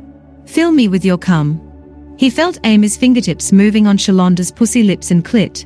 Fill 0.46 0.72
me 0.72 0.88
with 0.88 1.06
your 1.06 1.18
cum. 1.18 2.16
He 2.18 2.30
felt 2.30 2.60
Amy's 2.64 2.98
fingertips 2.98 3.52
moving 3.52 3.88
on 3.88 3.98
Shelonda's 3.98 4.52
pussy 4.52 4.84
lips 4.84 5.12
and 5.12 5.24
clit, 5.24 5.66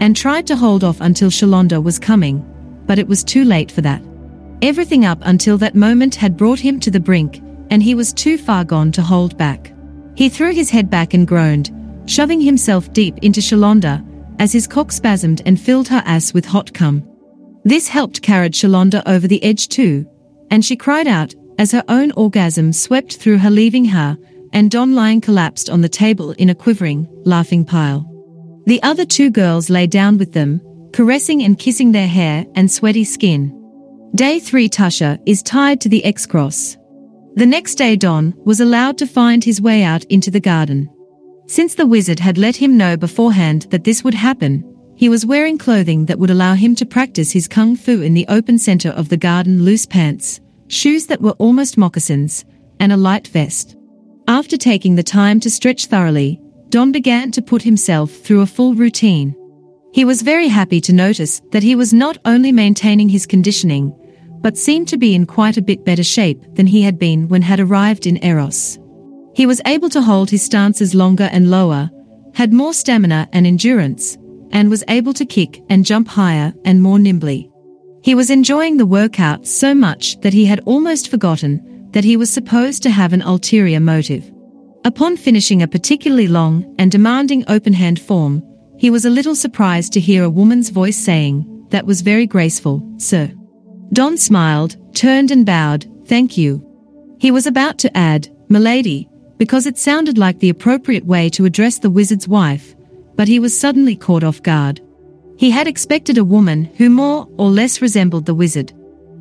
and 0.00 0.14
tried 0.14 0.46
to 0.48 0.56
hold 0.56 0.84
off 0.84 1.00
until 1.00 1.30
Shelonda 1.30 1.82
was 1.82 1.98
coming, 1.98 2.44
but 2.86 2.98
it 2.98 3.08
was 3.08 3.24
too 3.24 3.44
late 3.44 3.70
for 3.70 3.80
that. 3.82 4.02
Everything 4.62 5.04
up 5.04 5.18
until 5.22 5.58
that 5.58 5.74
moment 5.74 6.14
had 6.14 6.36
brought 6.36 6.60
him 6.60 6.80
to 6.80 6.90
the 6.90 7.00
brink, 7.00 7.42
and 7.70 7.82
he 7.82 7.94
was 7.94 8.12
too 8.12 8.38
far 8.38 8.64
gone 8.64 8.92
to 8.92 9.02
hold 9.02 9.36
back. 9.36 9.72
He 10.14 10.28
threw 10.28 10.52
his 10.52 10.70
head 10.70 10.88
back 10.88 11.12
and 11.14 11.26
groaned, 11.26 11.70
shoving 12.06 12.40
himself 12.40 12.92
deep 12.92 13.18
into 13.18 13.40
Shelonda, 13.40 14.05
as 14.38 14.52
his 14.52 14.66
cock 14.66 14.88
spasmed 14.88 15.42
and 15.46 15.60
filled 15.60 15.88
her 15.88 16.02
ass 16.04 16.32
with 16.32 16.44
hot 16.44 16.72
cum. 16.72 17.02
This 17.64 17.88
helped 17.88 18.22
carry 18.22 18.50
Shelonda 18.50 19.02
over 19.06 19.26
the 19.26 19.42
edge 19.42 19.68
too, 19.68 20.06
and 20.50 20.64
she 20.64 20.76
cried 20.76 21.06
out 21.06 21.34
as 21.58 21.72
her 21.72 21.84
own 21.88 22.12
orgasm 22.12 22.72
swept 22.72 23.16
through 23.16 23.38
her 23.38 23.50
leaving 23.50 23.86
her, 23.86 24.16
and 24.52 24.70
Don 24.70 24.94
lying 24.94 25.20
collapsed 25.20 25.68
on 25.68 25.80
the 25.80 25.88
table 25.88 26.32
in 26.32 26.50
a 26.50 26.54
quivering, 26.54 27.08
laughing 27.24 27.64
pile. 27.64 28.10
The 28.66 28.82
other 28.82 29.04
two 29.04 29.30
girls 29.30 29.70
lay 29.70 29.86
down 29.86 30.18
with 30.18 30.32
them, 30.32 30.60
caressing 30.92 31.42
and 31.42 31.58
kissing 31.58 31.92
their 31.92 32.08
hair 32.08 32.46
and 32.54 32.70
sweaty 32.70 33.04
skin. 33.04 33.52
Day 34.14 34.38
3 34.38 34.68
Tasha 34.68 35.20
is 35.26 35.42
tied 35.42 35.80
to 35.82 35.88
the 35.88 36.04
X-Cross. 36.04 36.76
The 37.34 37.46
next 37.46 37.74
day 37.74 37.96
Don 37.96 38.32
was 38.44 38.60
allowed 38.60 38.96
to 38.98 39.06
find 39.06 39.44
his 39.44 39.60
way 39.60 39.82
out 39.82 40.04
into 40.04 40.30
the 40.30 40.40
garden. 40.40 40.88
Since 41.48 41.76
the 41.76 41.86
wizard 41.86 42.18
had 42.18 42.38
let 42.38 42.56
him 42.56 42.76
know 42.76 42.96
beforehand 42.96 43.68
that 43.70 43.84
this 43.84 44.02
would 44.02 44.14
happen, 44.14 44.64
he 44.96 45.08
was 45.08 45.24
wearing 45.24 45.58
clothing 45.58 46.06
that 46.06 46.18
would 46.18 46.30
allow 46.30 46.54
him 46.54 46.74
to 46.74 46.86
practice 46.86 47.30
his 47.30 47.46
kung 47.46 47.76
fu 47.76 48.00
in 48.02 48.14
the 48.14 48.26
open 48.28 48.58
center 48.58 48.88
of 48.88 49.08
the 49.10 49.16
garden 49.16 49.62
loose 49.64 49.86
pants, 49.86 50.40
shoes 50.68 51.06
that 51.06 51.20
were 51.20 51.32
almost 51.32 51.78
moccasins, 51.78 52.44
and 52.80 52.92
a 52.92 52.96
light 52.96 53.28
vest. 53.28 53.76
After 54.26 54.56
taking 54.56 54.96
the 54.96 55.04
time 55.04 55.38
to 55.40 55.50
stretch 55.50 55.86
thoroughly, 55.86 56.40
Don 56.70 56.90
began 56.90 57.30
to 57.30 57.42
put 57.42 57.62
himself 57.62 58.10
through 58.10 58.40
a 58.40 58.46
full 58.46 58.74
routine. 58.74 59.36
He 59.92 60.04
was 60.04 60.22
very 60.22 60.48
happy 60.48 60.80
to 60.80 60.92
notice 60.92 61.40
that 61.52 61.62
he 61.62 61.76
was 61.76 61.92
not 61.92 62.18
only 62.24 62.50
maintaining 62.50 63.08
his 63.08 63.24
conditioning, 63.24 63.94
but 64.40 64.58
seemed 64.58 64.88
to 64.88 64.98
be 64.98 65.14
in 65.14 65.26
quite 65.26 65.56
a 65.56 65.62
bit 65.62 65.84
better 65.84 66.02
shape 66.02 66.42
than 66.54 66.66
he 66.66 66.82
had 66.82 66.98
been 66.98 67.28
when 67.28 67.42
had 67.42 67.60
arrived 67.60 68.06
in 68.06 68.22
Eros. 68.24 68.78
He 69.36 69.44
was 69.44 69.60
able 69.66 69.90
to 69.90 70.00
hold 70.00 70.30
his 70.30 70.42
stances 70.42 70.94
longer 70.94 71.28
and 71.30 71.50
lower, 71.50 71.90
had 72.32 72.54
more 72.54 72.72
stamina 72.72 73.28
and 73.34 73.46
endurance, 73.46 74.16
and 74.50 74.70
was 74.70 74.82
able 74.88 75.12
to 75.12 75.26
kick 75.26 75.62
and 75.68 75.84
jump 75.84 76.08
higher 76.08 76.54
and 76.64 76.80
more 76.80 76.98
nimbly. 76.98 77.50
He 78.02 78.14
was 78.14 78.30
enjoying 78.30 78.78
the 78.78 78.86
workout 78.86 79.46
so 79.46 79.74
much 79.74 80.18
that 80.22 80.32
he 80.32 80.46
had 80.46 80.60
almost 80.60 81.10
forgotten 81.10 81.90
that 81.90 82.02
he 82.02 82.16
was 82.16 82.30
supposed 82.30 82.82
to 82.84 82.90
have 82.90 83.12
an 83.12 83.20
ulterior 83.20 83.78
motive. 83.78 84.24
Upon 84.86 85.18
finishing 85.18 85.60
a 85.60 85.68
particularly 85.68 86.28
long 86.28 86.74
and 86.78 86.90
demanding 86.90 87.44
open 87.46 87.74
hand 87.74 88.00
form, 88.00 88.42
he 88.78 88.88
was 88.88 89.04
a 89.04 89.10
little 89.10 89.34
surprised 89.34 89.92
to 89.92 90.00
hear 90.00 90.24
a 90.24 90.30
woman's 90.30 90.70
voice 90.70 90.96
saying, 90.96 91.66
That 91.68 91.84
was 91.84 92.00
very 92.00 92.26
graceful, 92.26 92.82
sir. 92.96 93.30
Don 93.92 94.16
smiled, 94.16 94.78
turned 94.94 95.30
and 95.30 95.44
bowed, 95.44 95.84
thank 96.06 96.38
you. 96.38 96.62
He 97.20 97.30
was 97.30 97.46
about 97.46 97.76
to 97.80 97.94
add, 97.94 98.28
milady, 98.48 99.10
because 99.38 99.66
it 99.66 99.78
sounded 99.78 100.18
like 100.18 100.38
the 100.38 100.48
appropriate 100.48 101.04
way 101.04 101.28
to 101.30 101.44
address 101.44 101.78
the 101.78 101.90
wizard's 101.90 102.28
wife, 102.28 102.74
but 103.16 103.28
he 103.28 103.38
was 103.38 103.58
suddenly 103.58 103.96
caught 103.96 104.24
off 104.24 104.42
guard. 104.42 104.80
He 105.38 105.50
had 105.50 105.66
expected 105.66 106.18
a 106.18 106.24
woman 106.24 106.64
who 106.76 106.88
more 106.88 107.28
or 107.36 107.50
less 107.50 107.82
resembled 107.82 108.26
the 108.26 108.34
wizard. 108.34 108.72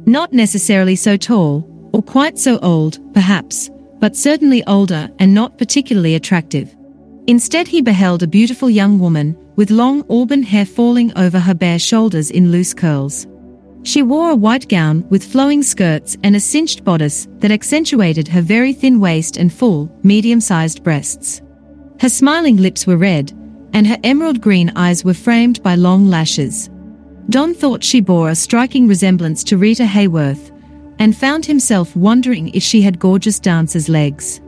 Not 0.05 0.33
necessarily 0.33 0.95
so 0.95 1.17
tall, 1.17 1.69
or 1.93 2.01
quite 2.01 2.37
so 2.37 2.59
old, 2.59 2.99
perhaps, 3.13 3.69
but 3.99 4.15
certainly 4.15 4.65
older 4.67 5.09
and 5.19 5.33
not 5.33 5.57
particularly 5.57 6.15
attractive. 6.15 6.75
Instead 7.27 7.67
he 7.67 7.81
beheld 7.81 8.21
a 8.21 8.27
beautiful 8.27 8.69
young 8.69 8.99
woman, 8.99 9.35
with 9.55 9.71
long 9.71 10.05
auburn 10.09 10.43
hair 10.43 10.65
falling 10.65 11.17
over 11.17 11.39
her 11.39 11.53
bare 11.53 11.79
shoulders 11.79 12.29
in 12.29 12.51
loose 12.51 12.73
curls. 12.73 13.25
She 13.85 14.01
wore 14.01 14.31
a 14.31 14.35
white 14.35 14.67
gown 14.67 15.07
with 15.09 15.23
flowing 15.23 15.61
skirts 15.61 16.17
and 16.23 16.35
a 16.35 16.39
cinched 16.39 16.83
bodice 16.83 17.27
that 17.37 17.51
accentuated 17.51 18.27
her 18.27 18.41
very 18.41 18.73
thin 18.73 18.99
waist 18.99 19.37
and 19.37 19.53
full, 19.53 19.95
medium-sized 20.01 20.83
breasts. 20.83 21.43
Her 21.99 22.09
smiling 22.09 22.57
lips 22.57 22.87
were 22.87 22.97
red, 22.97 23.31
and 23.73 23.85
her 23.85 23.99
emerald 24.03 24.41
green 24.41 24.71
eyes 24.75 25.05
were 25.05 25.13
framed 25.13 25.61
by 25.61 25.75
long 25.75 26.09
lashes. 26.09 26.67
Don 27.29 27.53
thought 27.53 27.83
she 27.83 28.01
bore 28.01 28.29
a 28.29 28.35
striking 28.35 28.87
resemblance 28.87 29.43
to 29.43 29.57
Rita 29.57 29.83
Hayworth, 29.85 30.51
and 30.97 31.15
found 31.15 31.45
himself 31.45 31.95
wondering 31.95 32.49
if 32.55 32.63
she 32.63 32.81
had 32.81 32.97
gorgeous 32.97 33.39
dancer's 33.39 33.87
legs. 33.87 34.41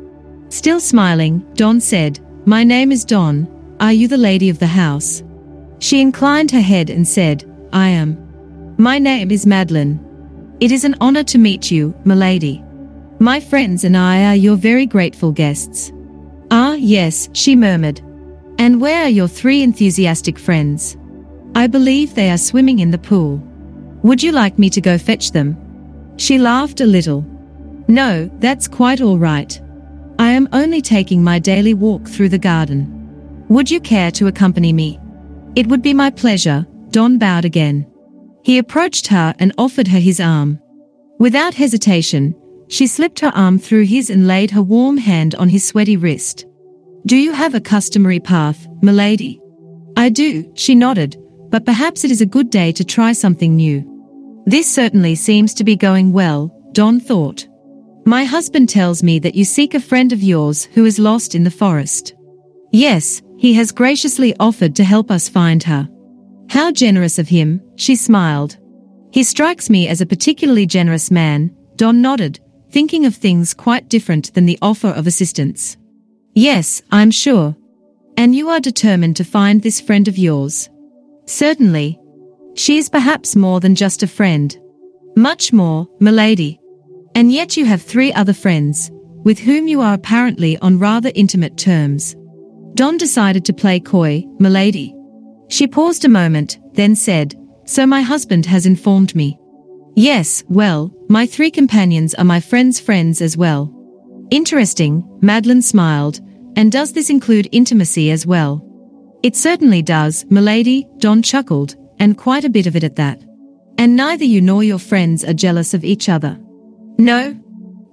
Still 0.50 0.80
smiling, 0.80 1.46
Don 1.54 1.80
said, 1.80 2.20
My 2.48 2.64
name 2.64 2.92
is 2.92 3.06
Don, 3.06 3.48
are 3.80 3.94
you 3.94 4.08
the 4.08 4.18
lady 4.18 4.50
of 4.50 4.58
the 4.58 4.66
house? 4.66 5.22
She 5.78 6.02
inclined 6.02 6.50
her 6.50 6.62
head 6.62 6.90
and 6.90 7.08
said, 7.08 7.46
I 7.72 7.90
am. 7.90 8.27
My 8.80 9.00
name 9.00 9.32
is 9.32 9.48
Madeline. 9.48 10.00
It 10.60 10.72
is 10.72 10.84
an 10.84 10.94
honor 11.02 11.24
to 11.24 11.40
meet 11.40 11.72
you, 11.72 11.96
milady. 12.06 12.64
My 13.18 13.40
friends 13.40 13.84
and 13.84 13.98
I 13.98 14.26
are 14.26 14.36
your 14.36 14.56
very 14.56 14.86
grateful 14.86 15.32
guests. 15.32 15.92
Ah, 16.52 16.74
yes, 16.74 17.28
she 17.34 17.56
murmured. 17.56 18.02
And 18.60 18.80
where 18.80 19.06
are 19.06 19.10
your 19.10 19.28
three 19.28 19.64
enthusiastic 19.64 20.38
friends? 20.38 20.96
I 21.56 21.66
believe 21.66 22.14
they 22.14 22.30
are 22.30 22.38
swimming 22.38 22.78
in 22.78 22.92
the 22.92 23.00
pool. 23.00 23.42
Would 24.04 24.22
you 24.22 24.32
like 24.32 24.60
me 24.60 24.70
to 24.70 24.80
go 24.80 25.00
fetch 25.00 25.32
them? 25.32 25.58
She 26.18 26.38
laughed 26.38 26.80
a 26.80 26.86
little. 26.86 27.26
No, 27.88 28.30
that's 28.38 28.68
quite 28.68 29.02
all 29.02 29.18
right. 29.18 29.60
I 30.20 30.30
am 30.30 30.50
only 30.54 30.84
taking 30.84 31.24
my 31.24 31.40
daily 31.40 31.74
walk 31.74 32.08
through 32.08 32.30
the 32.30 32.38
garden. 32.38 33.46
Would 33.50 33.72
you 33.72 33.80
care 33.80 34.12
to 34.12 34.28
accompany 34.28 34.72
me? 34.72 35.00
It 35.56 35.66
would 35.66 35.82
be 35.82 35.96
my 35.96 36.12
pleasure, 36.12 36.68
Don 36.92 37.18
bowed 37.18 37.44
again. 37.44 37.92
He 38.48 38.60
approached 38.60 39.08
her 39.08 39.36
and 39.40 39.52
offered 39.58 39.90
her 39.90 40.00
his 40.00 40.22
arm. 40.22 40.58
Without 41.20 41.54
hesitation, 41.54 42.34
she 42.70 42.88
slipped 42.88 43.20
her 43.20 43.34
arm 43.36 43.60
through 43.60 43.84
his 43.84 44.10
and 44.10 44.26
laid 44.26 44.52
her 44.52 44.62
warm 44.64 44.96
hand 44.96 45.36
on 45.36 45.50
his 45.50 45.68
sweaty 45.68 45.98
wrist. 45.98 46.46
Do 47.06 47.18
you 47.18 47.34
have 47.34 47.56
a 47.56 47.60
customary 47.60 48.22
path, 48.22 48.66
milady? 48.82 49.42
I 49.98 50.08
do, 50.08 50.50
she 50.56 50.76
nodded, 50.76 51.18
but 51.50 51.66
perhaps 51.66 52.06
it 52.06 52.12
is 52.12 52.22
a 52.22 52.26
good 52.26 52.50
day 52.50 52.72
to 52.72 52.86
try 52.86 53.12
something 53.12 53.54
new. 53.54 53.84
This 54.46 54.74
certainly 54.74 55.16
seems 55.16 55.54
to 55.56 55.66
be 55.66 55.76
going 55.76 56.14
well, 56.14 56.48
Don 56.72 57.02
thought. 57.02 57.46
My 58.06 58.24
husband 58.24 58.70
tells 58.70 59.04
me 59.04 59.20
that 59.20 59.36
you 59.36 59.44
seek 59.44 59.74
a 59.74 59.82
friend 59.82 60.14
of 60.14 60.24
yours 60.24 60.64
who 60.74 60.86
is 60.86 61.00
lost 61.00 61.36
in 61.36 61.44
the 61.44 61.52
forest. 61.52 62.16
Yes, 62.72 63.22
he 63.38 63.56
has 63.56 63.74
graciously 63.74 64.34
offered 64.40 64.74
to 64.78 64.86
help 64.86 65.12
us 65.12 65.28
find 65.28 65.64
her. 65.64 65.90
How 66.50 66.72
generous 66.72 67.20
of 67.20 67.28
him, 67.28 67.62
she 67.76 67.96
smiled. 67.96 68.58
He 69.12 69.24
strikes 69.24 69.70
me 69.70 69.88
as 69.88 70.02
a 70.02 70.06
particularly 70.06 70.66
generous 70.66 71.12
man, 71.12 71.56
Don 71.76 72.02
nodded, 72.02 72.40
thinking 72.72 73.06
of 73.06 73.16
things 73.16 73.54
quite 73.54 73.90
different 73.90 74.34
than 74.34 74.46
the 74.46 74.60
offer 74.62 74.88
of 74.88 75.08
assistance. 75.08 75.78
Yes, 76.34 76.82
I'm 76.92 77.12
sure. 77.12 77.56
And 78.18 78.36
you 78.36 78.50
are 78.50 78.60
determined 78.60 79.16
to 79.18 79.24
find 79.24 79.62
this 79.62 79.82
friend 79.82 80.08
of 80.08 80.18
yours? 80.18 80.70
Certainly. 81.26 82.00
She 82.56 82.78
is 82.78 82.90
perhaps 82.90 83.36
more 83.36 83.60
than 83.60 83.76
just 83.76 84.02
a 84.02 84.08
friend. 84.08 84.58
Much 85.16 85.54
more, 85.54 85.88
milady. 86.00 86.60
And 87.16 87.32
yet 87.32 87.58
you 87.58 87.66
have 87.66 87.82
three 87.82 88.14
other 88.14 88.34
friends, 88.34 88.92
with 89.24 89.40
whom 89.40 89.68
you 89.68 89.82
are 89.82 89.94
apparently 89.94 90.58
on 90.60 90.80
rather 90.80 91.12
intimate 91.16 91.58
terms. 91.58 92.16
Don 92.74 92.98
decided 92.98 93.44
to 93.46 93.54
play 93.54 93.80
coy, 93.80 94.24
milady. 94.40 94.94
She 95.50 95.68
paused 95.68 96.06
a 96.06 96.10
moment, 96.10 96.60
then 96.74 96.96
said, 96.96 97.36
So 97.66 97.86
my 97.86 98.02
husband 98.02 98.46
has 98.46 98.66
informed 98.66 99.16
me. 99.16 99.40
Yes, 99.96 100.44
well, 100.48 100.94
my 101.10 101.26
three 101.26 101.50
companions 101.50 102.14
are 102.16 102.24
my 102.24 102.40
friends' 102.40 102.80
friends 102.80 103.22
as 103.22 103.38
well. 103.38 103.74
Interesting, 104.30 105.04
Madeline 105.22 105.62
smiled, 105.62 106.20
and 106.56 106.72
does 106.72 106.94
this 106.94 107.10
include 107.10 107.50
intimacy 107.52 108.12
as 108.12 108.28
well? 108.28 108.64
It 109.24 109.36
certainly 109.36 109.82
does, 109.82 110.26
milady, 110.30 110.88
Don 110.98 111.22
chuckled, 111.22 111.76
and 112.00 112.18
quite 112.18 112.46
a 112.46 112.50
bit 112.50 112.68
of 112.68 112.76
it 112.76 112.84
at 112.84 112.98
that. 112.98 113.24
And 113.78 113.96
neither 113.96 114.26
you 114.26 114.42
nor 114.42 114.64
your 114.64 114.80
friends 114.80 115.24
are 115.24 115.34
jealous 115.34 115.74
of 115.74 115.84
each 115.84 116.10
other. 116.10 116.38
No. 116.98 117.36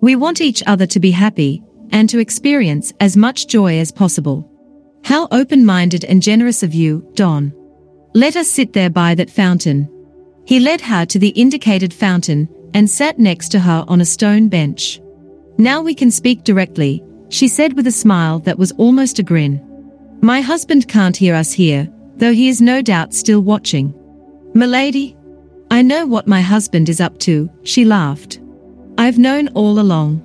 We 0.00 0.16
want 0.16 0.40
each 0.40 0.62
other 0.66 0.86
to 0.86 1.00
be 1.00 1.10
happy, 1.10 1.62
and 1.90 2.08
to 2.10 2.18
experience 2.18 2.92
as 3.00 3.16
much 3.16 3.46
joy 3.46 3.78
as 3.78 3.92
possible. 3.92 4.50
How 5.04 5.28
open-minded 5.30 6.04
and 6.04 6.22
generous 6.22 6.62
of 6.62 6.72
you, 6.72 7.06
Don. 7.14 7.52
Let 8.14 8.36
us 8.36 8.48
sit 8.48 8.72
there 8.72 8.88
by 8.88 9.14
that 9.14 9.30
fountain. 9.30 9.88
He 10.46 10.58
led 10.58 10.80
her 10.80 11.04
to 11.06 11.18
the 11.18 11.28
indicated 11.28 11.92
fountain, 11.92 12.48
and 12.72 12.88
sat 12.88 13.18
next 13.18 13.50
to 13.50 13.60
her 13.60 13.84
on 13.86 14.00
a 14.00 14.04
stone 14.04 14.48
bench. 14.48 15.00
Now 15.58 15.82
we 15.82 15.94
can 15.94 16.10
speak 16.10 16.42
directly, 16.42 17.04
she 17.28 17.48
said 17.48 17.74
with 17.74 17.86
a 17.86 17.92
smile 17.92 18.38
that 18.40 18.58
was 18.58 18.72
almost 18.72 19.18
a 19.18 19.22
grin. 19.22 19.60
My 20.22 20.40
husband 20.40 20.88
can't 20.88 21.16
hear 21.16 21.34
us 21.34 21.52
here, 21.52 21.88
though 22.16 22.32
he 22.32 22.48
is 22.48 22.62
no 22.62 22.80
doubt 22.80 23.12
still 23.12 23.40
watching. 23.40 23.94
Milady? 24.54 25.16
I 25.70 25.82
know 25.82 26.06
what 26.06 26.26
my 26.26 26.40
husband 26.40 26.88
is 26.88 27.00
up 27.00 27.18
to, 27.20 27.50
she 27.62 27.84
laughed. 27.84 28.40
I've 28.96 29.18
known 29.18 29.48
all 29.48 29.78
along. 29.80 30.22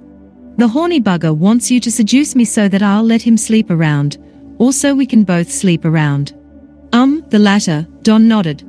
The 0.57 0.67
horny 0.67 1.01
bugger 1.01 1.35
wants 1.35 1.69
you 1.69 1.79
to 1.81 1.91
seduce 1.91 2.35
me 2.35 2.45
so 2.45 2.67
that 2.67 2.81
I'll 2.81 3.03
let 3.03 3.21
him 3.21 3.37
sleep 3.37 3.69
around, 3.69 4.17
or 4.59 4.71
so 4.71 4.93
we 4.93 5.05
can 5.05 5.23
both 5.23 5.51
sleep 5.51 5.85
around. 5.85 6.33
Um, 6.93 7.25
the 7.29 7.39
latter, 7.39 7.87
Don 8.03 8.27
nodded. 8.27 8.61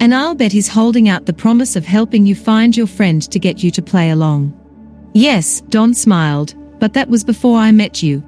And 0.00 0.14
I'll 0.14 0.34
bet 0.34 0.52
he's 0.52 0.68
holding 0.68 1.08
out 1.08 1.26
the 1.26 1.32
promise 1.32 1.76
of 1.76 1.84
helping 1.84 2.24
you 2.24 2.34
find 2.34 2.76
your 2.76 2.86
friend 2.86 3.20
to 3.30 3.38
get 3.38 3.62
you 3.62 3.70
to 3.72 3.82
play 3.82 4.10
along. 4.10 4.56
Yes, 5.12 5.60
Don 5.62 5.92
smiled, 5.92 6.54
but 6.78 6.92
that 6.94 7.08
was 7.08 7.24
before 7.24 7.58
I 7.58 7.72
met 7.72 8.02
you. 8.02 8.24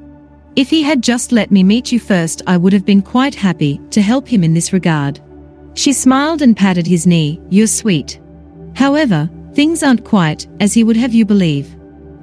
If 0.55 0.69
he 0.69 0.83
had 0.83 1.03
just 1.03 1.33
let 1.33 1.51
me 1.51 1.63
meet 1.63 1.93
you 1.93 1.99
first, 1.99 2.43
I 2.47 2.59
would 2.59 2.75
have 2.75 2.85
been 2.85 3.01
quite 3.01 3.35
happy 3.35 3.81
to 3.91 4.03
help 4.03 4.29
him 4.29 4.45
in 4.45 4.53
this 4.53 4.73
regard. 4.73 5.21
She 5.75 5.95
smiled 5.95 6.43
and 6.43 6.57
patted 6.57 6.87
his 6.87 7.07
knee, 7.07 7.41
You're 7.49 7.67
sweet. 7.67 8.21
However, 8.75 9.31
things 9.55 9.83
aren't 9.83 10.05
quite 10.05 10.47
as 10.61 10.75
he 10.75 10.85
would 10.85 10.97
have 10.97 11.15
you 11.15 11.25
believe. 11.25 11.75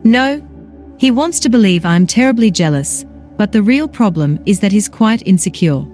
No. 0.03 0.45
He 0.99 1.09
wants 1.09 1.39
to 1.41 1.49
believe 1.49 1.85
I'm 1.85 2.05
terribly 2.05 2.51
jealous, 2.51 3.05
but 3.39 3.53
the 3.53 3.63
real 3.63 3.87
problem 3.87 4.37
is 4.45 4.59
that 4.59 4.73
he's 4.73 4.89
quite 4.89 5.25
insecure. 5.25 5.85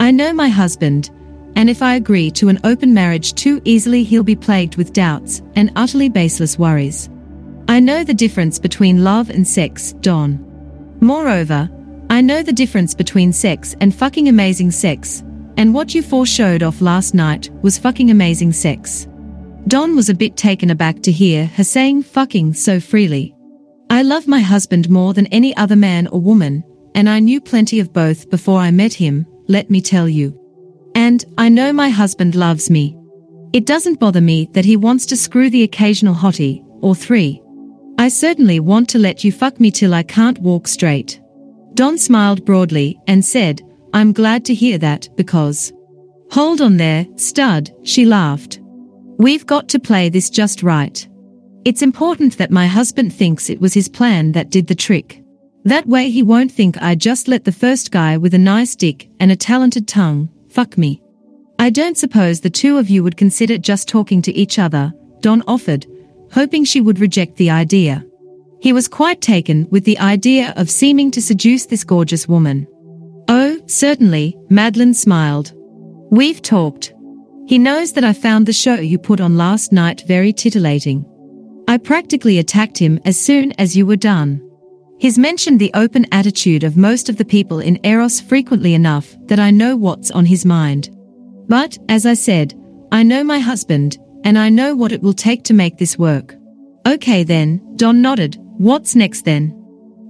I 0.00 0.10
know 0.10 0.32
my 0.32 0.48
husband, 0.48 1.10
and 1.54 1.70
if 1.70 1.82
I 1.82 1.94
agree 1.94 2.32
to 2.32 2.48
an 2.48 2.58
open 2.64 2.92
marriage 2.92 3.32
too 3.34 3.62
easily, 3.64 4.02
he'll 4.02 4.24
be 4.24 4.34
plagued 4.34 4.74
with 4.74 4.92
doubts 4.92 5.40
and 5.54 5.70
utterly 5.76 6.08
baseless 6.08 6.58
worries. 6.58 7.08
I 7.68 7.78
know 7.78 8.02
the 8.02 8.12
difference 8.12 8.58
between 8.58 9.04
love 9.04 9.30
and 9.30 9.46
sex, 9.46 9.92
Don. 10.00 10.44
Moreover, 11.00 11.70
I 12.10 12.22
know 12.22 12.42
the 12.42 12.52
difference 12.52 12.92
between 12.92 13.32
sex 13.32 13.76
and 13.80 13.94
fucking 13.94 14.28
amazing 14.28 14.72
sex, 14.72 15.22
and 15.56 15.72
what 15.72 15.94
you 15.94 16.02
four 16.02 16.26
showed 16.26 16.64
off 16.64 16.80
last 16.80 17.14
night 17.14 17.50
was 17.62 17.78
fucking 17.78 18.10
amazing 18.10 18.52
sex. 18.52 19.06
Don 19.68 19.94
was 19.94 20.08
a 20.08 20.14
bit 20.22 20.36
taken 20.36 20.70
aback 20.70 21.02
to 21.02 21.12
hear 21.12 21.46
her 21.54 21.62
saying 21.62 22.02
fucking 22.02 22.54
so 22.54 22.80
freely. 22.80 23.32
I 23.90 24.02
love 24.02 24.26
my 24.26 24.40
husband 24.40 24.90
more 24.90 25.14
than 25.14 25.28
any 25.28 25.56
other 25.56 25.76
man 25.76 26.08
or 26.08 26.20
woman, 26.20 26.64
and 26.94 27.08
I 27.08 27.20
knew 27.20 27.40
plenty 27.40 27.80
of 27.80 27.92
both 27.92 28.30
before 28.30 28.58
I 28.58 28.70
met 28.70 28.92
him, 28.92 29.26
let 29.48 29.70
me 29.70 29.80
tell 29.80 30.08
you. 30.08 30.38
And 30.94 31.24
I 31.38 31.48
know 31.48 31.72
my 31.72 31.88
husband 31.88 32.34
loves 32.34 32.70
me. 32.70 32.96
It 33.52 33.66
doesn't 33.66 34.00
bother 34.00 34.20
me 34.20 34.48
that 34.52 34.64
he 34.64 34.76
wants 34.76 35.06
to 35.06 35.16
screw 35.16 35.50
the 35.50 35.62
occasional 35.62 36.14
hottie, 36.14 36.64
or 36.82 36.94
three. 36.94 37.42
I 37.98 38.08
certainly 38.08 38.60
want 38.60 38.88
to 38.90 38.98
let 38.98 39.24
you 39.24 39.32
fuck 39.32 39.60
me 39.60 39.70
till 39.70 39.92
I 39.92 40.02
can't 40.02 40.38
walk 40.38 40.68
straight. 40.68 41.20
Don 41.74 41.98
smiled 41.98 42.44
broadly 42.44 42.98
and 43.06 43.24
said, 43.24 43.60
I'm 43.92 44.12
glad 44.12 44.44
to 44.46 44.54
hear 44.54 44.78
that 44.78 45.08
because. 45.16 45.72
Hold 46.30 46.60
on 46.60 46.76
there, 46.76 47.06
stud, 47.16 47.70
she 47.82 48.04
laughed. 48.04 48.60
We've 49.18 49.46
got 49.46 49.68
to 49.70 49.80
play 49.80 50.08
this 50.08 50.30
just 50.30 50.62
right. 50.62 51.06
It's 51.64 51.82
important 51.82 52.38
that 52.38 52.50
my 52.50 52.66
husband 52.66 53.12
thinks 53.12 53.50
it 53.50 53.60
was 53.60 53.74
his 53.74 53.88
plan 53.88 54.32
that 54.32 54.50
did 54.50 54.66
the 54.66 54.74
trick. 54.74 55.22
That 55.64 55.86
way 55.86 56.10
he 56.10 56.22
won't 56.22 56.50
think 56.50 56.80
I 56.80 56.94
just 56.94 57.28
let 57.28 57.44
the 57.44 57.52
first 57.52 57.90
guy 57.90 58.16
with 58.16 58.34
a 58.34 58.38
nice 58.38 58.74
dick 58.74 59.08
and 59.20 59.30
a 59.30 59.36
talented 59.36 59.86
tongue 59.86 60.30
fuck 60.48 60.76
me. 60.76 61.02
I 61.58 61.70
don't 61.70 61.98
suppose 61.98 62.40
the 62.40 62.50
two 62.50 62.78
of 62.78 62.88
you 62.88 63.02
would 63.02 63.16
consider 63.16 63.58
just 63.58 63.88
talking 63.88 64.22
to 64.22 64.32
each 64.32 64.58
other, 64.58 64.92
Don 65.20 65.42
offered, 65.46 65.86
hoping 66.32 66.64
she 66.64 66.80
would 66.80 66.98
reject 66.98 67.36
the 67.36 67.50
idea. 67.50 68.04
He 68.60 68.72
was 68.72 68.88
quite 68.88 69.20
taken 69.20 69.68
with 69.70 69.84
the 69.84 69.98
idea 69.98 70.52
of 70.56 70.70
seeming 70.70 71.10
to 71.12 71.22
seduce 71.22 71.66
this 71.66 71.84
gorgeous 71.84 72.26
woman. 72.26 72.66
Oh, 73.28 73.58
certainly, 73.66 74.36
Madeline 74.48 74.94
smiled. 74.94 75.52
We've 76.10 76.42
talked. 76.42 76.92
He 77.46 77.58
knows 77.58 77.92
that 77.92 78.04
I 78.04 78.12
found 78.12 78.46
the 78.46 78.52
show 78.52 78.74
you 78.74 78.98
put 78.98 79.20
on 79.20 79.36
last 79.36 79.72
night 79.72 80.04
very 80.06 80.32
titillating. 80.32 81.04
I 81.68 81.78
practically 81.78 82.38
attacked 82.38 82.78
him 82.78 83.00
as 83.04 83.18
soon 83.18 83.52
as 83.52 83.76
you 83.76 83.86
were 83.86 83.96
done. 83.96 84.49
He's 85.00 85.16
mentioned 85.16 85.58
the 85.58 85.70
open 85.72 86.06
attitude 86.12 86.62
of 86.62 86.76
most 86.76 87.08
of 87.08 87.16
the 87.16 87.24
people 87.24 87.58
in 87.60 87.80
Eros 87.86 88.20
frequently 88.20 88.74
enough 88.74 89.16
that 89.28 89.40
I 89.40 89.50
know 89.50 89.74
what's 89.74 90.10
on 90.10 90.26
his 90.26 90.44
mind. 90.44 90.90
But, 91.48 91.78
as 91.88 92.04
I 92.04 92.12
said, 92.12 92.52
I 92.92 93.02
know 93.02 93.24
my 93.24 93.38
husband, 93.38 93.96
and 94.24 94.38
I 94.38 94.50
know 94.50 94.76
what 94.76 94.92
it 94.92 95.00
will 95.00 95.14
take 95.14 95.42
to 95.44 95.54
make 95.54 95.78
this 95.78 95.98
work. 95.98 96.36
Okay 96.86 97.22
then, 97.22 97.76
Don 97.76 98.02
nodded. 98.02 98.36
What's 98.58 98.94
next 98.94 99.24
then? 99.24 99.56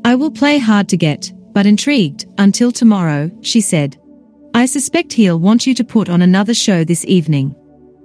I 0.05 0.16
will 0.16 0.33
play 0.33 0.59
hard 0.59 0.88
to 0.88 0.96
get, 0.96 1.33
but 1.53 1.66
intrigued, 1.66 2.26
until 2.38 2.72
tomorrow, 2.72 3.31
she 3.42 3.61
said. 3.61 3.96
I 4.55 4.66
suspect 4.66 5.12
he'll 5.12 5.38
want 5.38 5.68
you 5.68 5.74
to 5.74 5.85
put 5.85 6.09
on 6.09 6.20
another 6.20 6.53
show 6.53 6.83
this 6.83 7.05
evening. 7.05 7.55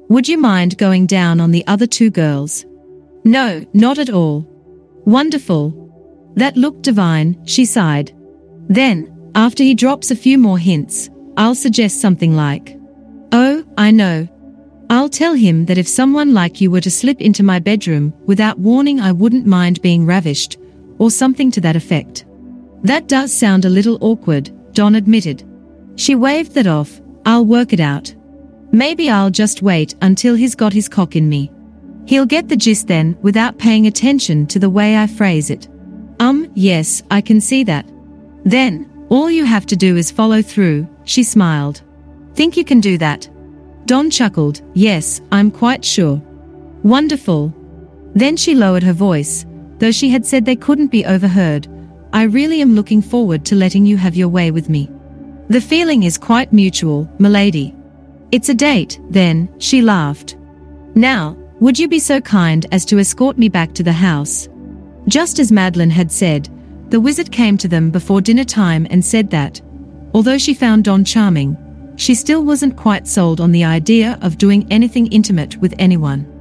Would 0.10 0.28
you 0.28 0.38
mind 0.38 0.78
going 0.78 1.08
down 1.08 1.42
on 1.42 1.50
the 1.50 1.66
other 1.66 1.88
two 1.88 2.12
girls? 2.12 2.64
No, 3.24 3.66
not 3.74 3.98
at 3.98 4.12
all. 4.12 4.46
Wonderful. 5.06 5.85
That 6.36 6.58
looked 6.58 6.84
divine, 6.84 7.46
she 7.46 7.66
sighed. 7.66 8.14
Then, 8.68 9.32
after 9.36 9.64
he 9.64 9.74
drops 9.74 10.12
a 10.12 10.16
few 10.16 10.38
more 10.38 10.58
hints, 10.58 11.10
I'll 11.38 11.56
suggest 11.56 12.02
something 12.02 12.36
like, 12.36 12.78
Oh, 13.32 13.66
I 13.78 13.92
know, 13.92 14.28
I'll 14.90 15.10
tell 15.10 15.34
him 15.34 15.66
that 15.66 15.78
if 15.78 15.88
someone 15.88 16.34
like 16.34 16.62
you 16.62 16.70
were 16.70 16.82
to 16.82 16.92
slip 16.92 17.20
into 17.20 17.44
my 17.44 17.60
bedroom 17.60 18.14
without 18.26 18.60
warning, 18.60 19.00
I 19.00 19.12
wouldn't 19.12 19.48
mind 19.48 19.82
being 19.82 20.06
ravished, 20.06 20.58
or 21.00 21.10
something 21.10 21.50
to 21.52 21.62
that 21.62 21.76
effect. 21.76 22.26
That 22.84 23.08
does 23.08 23.34
sound 23.34 23.66
a 23.66 23.70
little 23.70 23.98
awkward, 24.02 24.52
Don 24.74 24.96
admitted. 24.96 25.44
She 25.96 26.14
waved 26.14 26.54
that 26.54 26.68
off, 26.68 27.02
I'll 27.26 27.46
work 27.46 27.74
it 27.74 27.80
out. 27.80 28.14
Maybe 28.72 29.10
I'll 29.10 29.32
just 29.32 29.62
wait 29.62 29.96
until 30.02 30.36
he's 30.36 30.54
got 30.54 30.74
his 30.74 30.88
cock 30.88 31.16
in 31.16 31.28
me. 31.28 31.52
He'll 32.06 32.26
get 32.26 32.48
the 32.48 32.58
gist 32.58 32.88
then 32.88 33.18
without 33.22 33.58
paying 33.58 33.88
attention 33.88 34.46
to 34.48 34.60
the 34.60 34.70
way 34.70 34.98
I 34.98 35.08
phrase 35.08 35.50
it. 35.50 35.68
Um, 36.20 36.52
yes, 36.56 37.04
I 37.12 37.22
can 37.22 37.42
see 37.42 37.64
that. 37.66 37.86
Then, 38.44 38.90
all 39.10 39.30
you 39.30 39.46
have 39.46 39.66
to 39.68 39.76
do 39.76 39.98
is 39.98 40.12
follow 40.12 40.42
through, 40.42 40.88
she 41.04 41.24
smiled. 41.24 41.82
Think 42.34 42.58
you 42.58 42.66
can 42.66 42.80
do 42.80 42.98
that? 42.98 43.30
Don 43.86 44.10
chuckled, 44.10 44.62
Yes, 44.74 45.22
I'm 45.32 45.52
quite 45.52 45.86
sure. 45.86 46.22
Wonderful. 46.84 47.54
Then 48.14 48.38
she 48.38 48.56
lowered 48.56 48.84
her 48.84 48.94
voice, 48.94 49.46
though 49.80 49.92
she 49.92 50.10
had 50.10 50.26
said 50.26 50.46
they 50.46 50.56
couldn't 50.56 50.88
be 50.88 51.06
overheard. 51.06 51.68
I 52.14 52.24
really 52.24 52.62
am 52.62 52.76
looking 52.76 53.02
forward 53.02 53.46
to 53.46 53.56
letting 53.56 53.86
you 53.86 53.98
have 53.98 54.16
your 54.16 54.30
way 54.30 54.52
with 54.52 54.70
me. 54.70 54.90
The 55.50 55.62
feeling 55.62 56.04
is 56.04 56.18
quite 56.18 56.54
mutual, 56.54 57.10
milady. 57.20 57.76
It's 58.32 58.50
a 58.50 58.54
date, 58.54 59.00
then, 59.10 59.50
she 59.60 59.82
laughed. 59.82 60.38
Now, 60.96 61.38
would 61.60 61.78
you 61.78 61.88
be 61.88 62.00
so 62.00 62.22
kind 62.22 62.66
as 62.72 62.86
to 62.86 63.00
escort 63.00 63.38
me 63.38 63.50
back 63.50 63.74
to 63.74 63.84
the 63.84 63.94
house? 63.94 64.48
Just 65.08 65.40
as 65.40 65.52
Madeline 65.52 65.92
had 65.92 66.12
said, 66.12 66.50
the 66.90 67.00
wizard 67.00 67.32
came 67.32 67.58
to 67.58 67.68
them 67.68 67.92
before 67.92 68.22
dinner 68.22 68.44
time 68.44 68.88
and 68.90 69.04
said 69.04 69.30
that, 69.32 69.62
although 70.14 70.38
she 70.38 70.54
found 70.54 70.84
Don 70.84 71.04
charming, 71.04 71.58
she 71.96 72.16
still 72.16 72.44
wasn't 72.44 72.78
quite 72.78 73.08
sold 73.08 73.40
on 73.40 73.52
the 73.52 73.64
idea 73.64 74.18
of 74.22 74.38
doing 74.38 74.68
anything 74.72 75.08
intimate 75.08 75.58
with 75.58 75.74
anyone. 75.80 76.32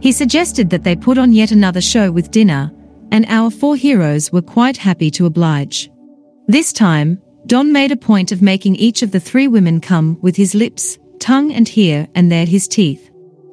He 0.00 0.12
suggested 0.12 0.70
that 0.70 0.84
they 0.84 0.96
put 0.96 1.18
on 1.18 1.32
yet 1.32 1.52
another 1.52 1.80
show 1.80 2.10
with 2.10 2.30
dinner, 2.30 2.72
and 3.10 3.26
our 3.28 3.50
four 3.50 3.76
heroes 3.76 4.32
were 4.32 4.42
quite 4.42 4.76
happy 4.76 5.10
to 5.12 5.26
oblige. 5.26 5.90
This 6.48 6.72
time, 6.72 7.20
Don 7.46 7.72
made 7.72 7.92
a 7.92 7.96
point 7.96 8.32
of 8.32 8.42
making 8.42 8.76
each 8.76 9.02
of 9.02 9.10
the 9.10 9.20
three 9.20 9.48
women 9.48 9.80
come 9.80 10.18
with 10.20 10.36
his 10.36 10.54
lips, 10.54 10.98
tongue 11.18 11.52
and 11.52 11.68
here 11.68 12.08
and 12.14 12.30
there 12.30 12.46
his 12.46 12.66
teeth. 12.66 13.10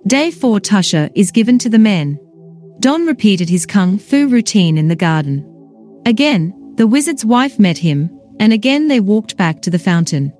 Day 0.08 0.32
4 0.32 0.60
Tasha 0.60 1.12
is 1.14 1.32
given 1.32 1.60
to 1.60 1.70
the 1.70 1.80
men. 1.80 2.20
Don 2.80 3.06
repeated 3.06 3.50
his 3.50 3.66
kung 3.66 3.98
fu 3.98 4.28
routine 4.28 4.78
in 4.78 4.88
the 4.88 4.96
garden. 4.96 5.46
Again, 6.06 6.54
the 6.76 6.88
wizard's 6.88 7.26
wife 7.26 7.60
met 7.60 7.78
him, 7.78 8.10
and 8.40 8.54
again 8.54 8.88
they 8.88 9.00
walked 9.00 9.36
back 9.36 9.62
to 9.62 9.70
the 9.70 9.80
fountain. 9.80 10.32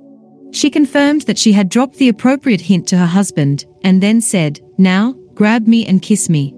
She 0.52 0.70
confirmed 0.70 1.24
that 1.24 1.38
she 1.38 1.52
had 1.52 1.70
dropped 1.70 1.98
the 1.98 2.10
appropriate 2.10 2.62
hint 2.62 2.88
to 2.88 2.98
her 2.98 3.06
husband, 3.06 3.66
and 3.84 4.02
then 4.02 4.22
said, 4.22 4.60
Now, 4.78 5.14
grab 5.34 5.68
me 5.68 5.86
and 5.86 6.02
kiss 6.02 6.30
me. 6.30 6.56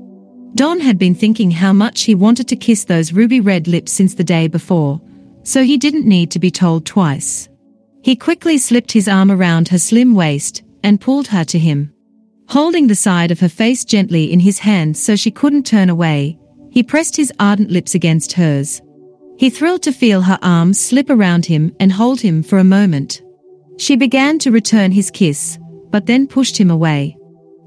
Don 0.53 0.79
had 0.79 0.99
been 0.99 1.15
thinking 1.15 1.51
how 1.51 1.73
much 1.73 2.03
he 2.03 2.13
wanted 2.13 2.47
to 2.49 2.55
kiss 2.55 2.83
those 2.83 3.13
ruby 3.13 3.39
red 3.39 3.67
lips 3.67 3.91
since 3.91 4.13
the 4.13 4.23
day 4.23 4.47
before, 4.47 5.01
so 5.43 5.63
he 5.63 5.77
didn't 5.77 6.05
need 6.05 6.29
to 6.31 6.39
be 6.39 6.51
told 6.51 6.85
twice. 6.85 7.49
He 8.03 8.15
quickly 8.15 8.57
slipped 8.57 8.91
his 8.91 9.07
arm 9.07 9.31
around 9.31 9.69
her 9.69 9.79
slim 9.79 10.13
waist 10.13 10.63
and 10.83 11.01
pulled 11.01 11.27
her 11.27 11.43
to 11.45 11.59
him. 11.59 11.93
Holding 12.51 12.87
the 12.87 12.95
side 12.95 13.31
of 13.31 13.39
her 13.39 13.47
face 13.47 13.85
gently 13.85 14.29
in 14.29 14.41
his 14.41 14.59
hand 14.59 14.97
so 14.97 15.15
she 15.15 15.31
couldn't 15.31 15.65
turn 15.65 15.89
away, 15.89 16.37
he 16.69 16.83
pressed 16.83 17.15
his 17.15 17.31
ardent 17.39 17.71
lips 17.71 17.95
against 17.95 18.33
hers. 18.33 18.81
He 19.37 19.49
thrilled 19.49 19.83
to 19.83 19.93
feel 19.93 20.23
her 20.23 20.37
arms 20.41 20.77
slip 20.77 21.09
around 21.09 21.45
him 21.45 21.73
and 21.79 21.93
hold 21.93 22.19
him 22.19 22.43
for 22.43 22.57
a 22.57 22.65
moment. 22.65 23.21
She 23.77 23.95
began 23.95 24.37
to 24.39 24.51
return 24.51 24.91
his 24.91 25.09
kiss, 25.09 25.57
but 25.91 26.07
then 26.07 26.27
pushed 26.27 26.57
him 26.57 26.69
away. 26.69 27.15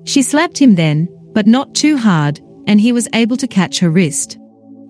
She 0.05 0.21
slapped 0.21 0.59
him 0.59 0.75
then, 0.75 1.09
but 1.33 1.47
not 1.47 1.75
too 1.75 1.97
hard, 1.97 2.43
and 2.67 2.79
he 2.79 2.93
was 2.93 3.09
able 3.15 3.39
to 3.39 3.49
catch 3.49 3.79
her 3.79 3.89
wrist. 3.89 4.37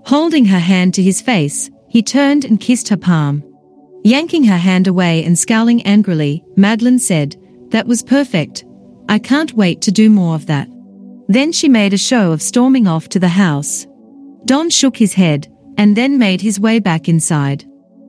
Holding 0.07 0.46
her 0.46 0.59
hand 0.59 0.94
to 0.94 1.04
his 1.04 1.20
face, 1.20 1.70
he 1.88 2.02
turned 2.02 2.44
and 2.44 2.59
kissed 2.59 2.88
her 2.88 2.96
palm. 2.96 3.44
Yanking 4.02 4.42
her 4.42 4.59
hand 4.59 4.88
away 4.88 5.22
and 5.22 5.38
scowling 5.38 5.83
angrily, 5.83 6.44
Madeline 6.57 6.98
said, 6.98 7.37
That 7.70 7.87
was 7.87 8.02
perfect, 8.02 8.64
I 9.08 9.18
can't 9.18 9.52
wait 9.52 9.80
to 9.82 9.92
do 9.92 10.10
more 10.10 10.34
of 10.34 10.46
that. 10.46 10.68
Then 11.28 11.52
she 11.52 11.68
made 11.68 11.92
a 11.92 11.98
show 11.98 12.32
of 12.32 12.42
storming 12.42 12.86
off 12.86 13.08
to 13.10 13.18
the 13.18 13.28
house. 13.28 13.86
Don 14.44 14.70
shook 14.70 14.96
his 14.96 15.14
head 15.14 15.48
and 15.78 15.96
then 15.96 16.18
made 16.18 16.40
his 16.40 16.60
way 16.60 16.78
back 16.78 17.08
inside. 17.08 17.64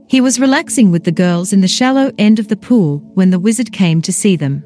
He 0.07 0.21
was 0.21 0.39
relaxing 0.39 0.91
with 0.91 1.03
the 1.03 1.11
girls 1.11 1.53
in 1.53 1.61
the 1.61 1.67
shallow 1.67 2.11
end 2.17 2.39
of 2.39 2.47
the 2.47 2.57
pool 2.57 2.99
when 3.13 3.31
the 3.31 3.39
wizard 3.39 3.71
came 3.71 4.01
to 4.03 4.13
see 4.13 4.35
them. 4.35 4.63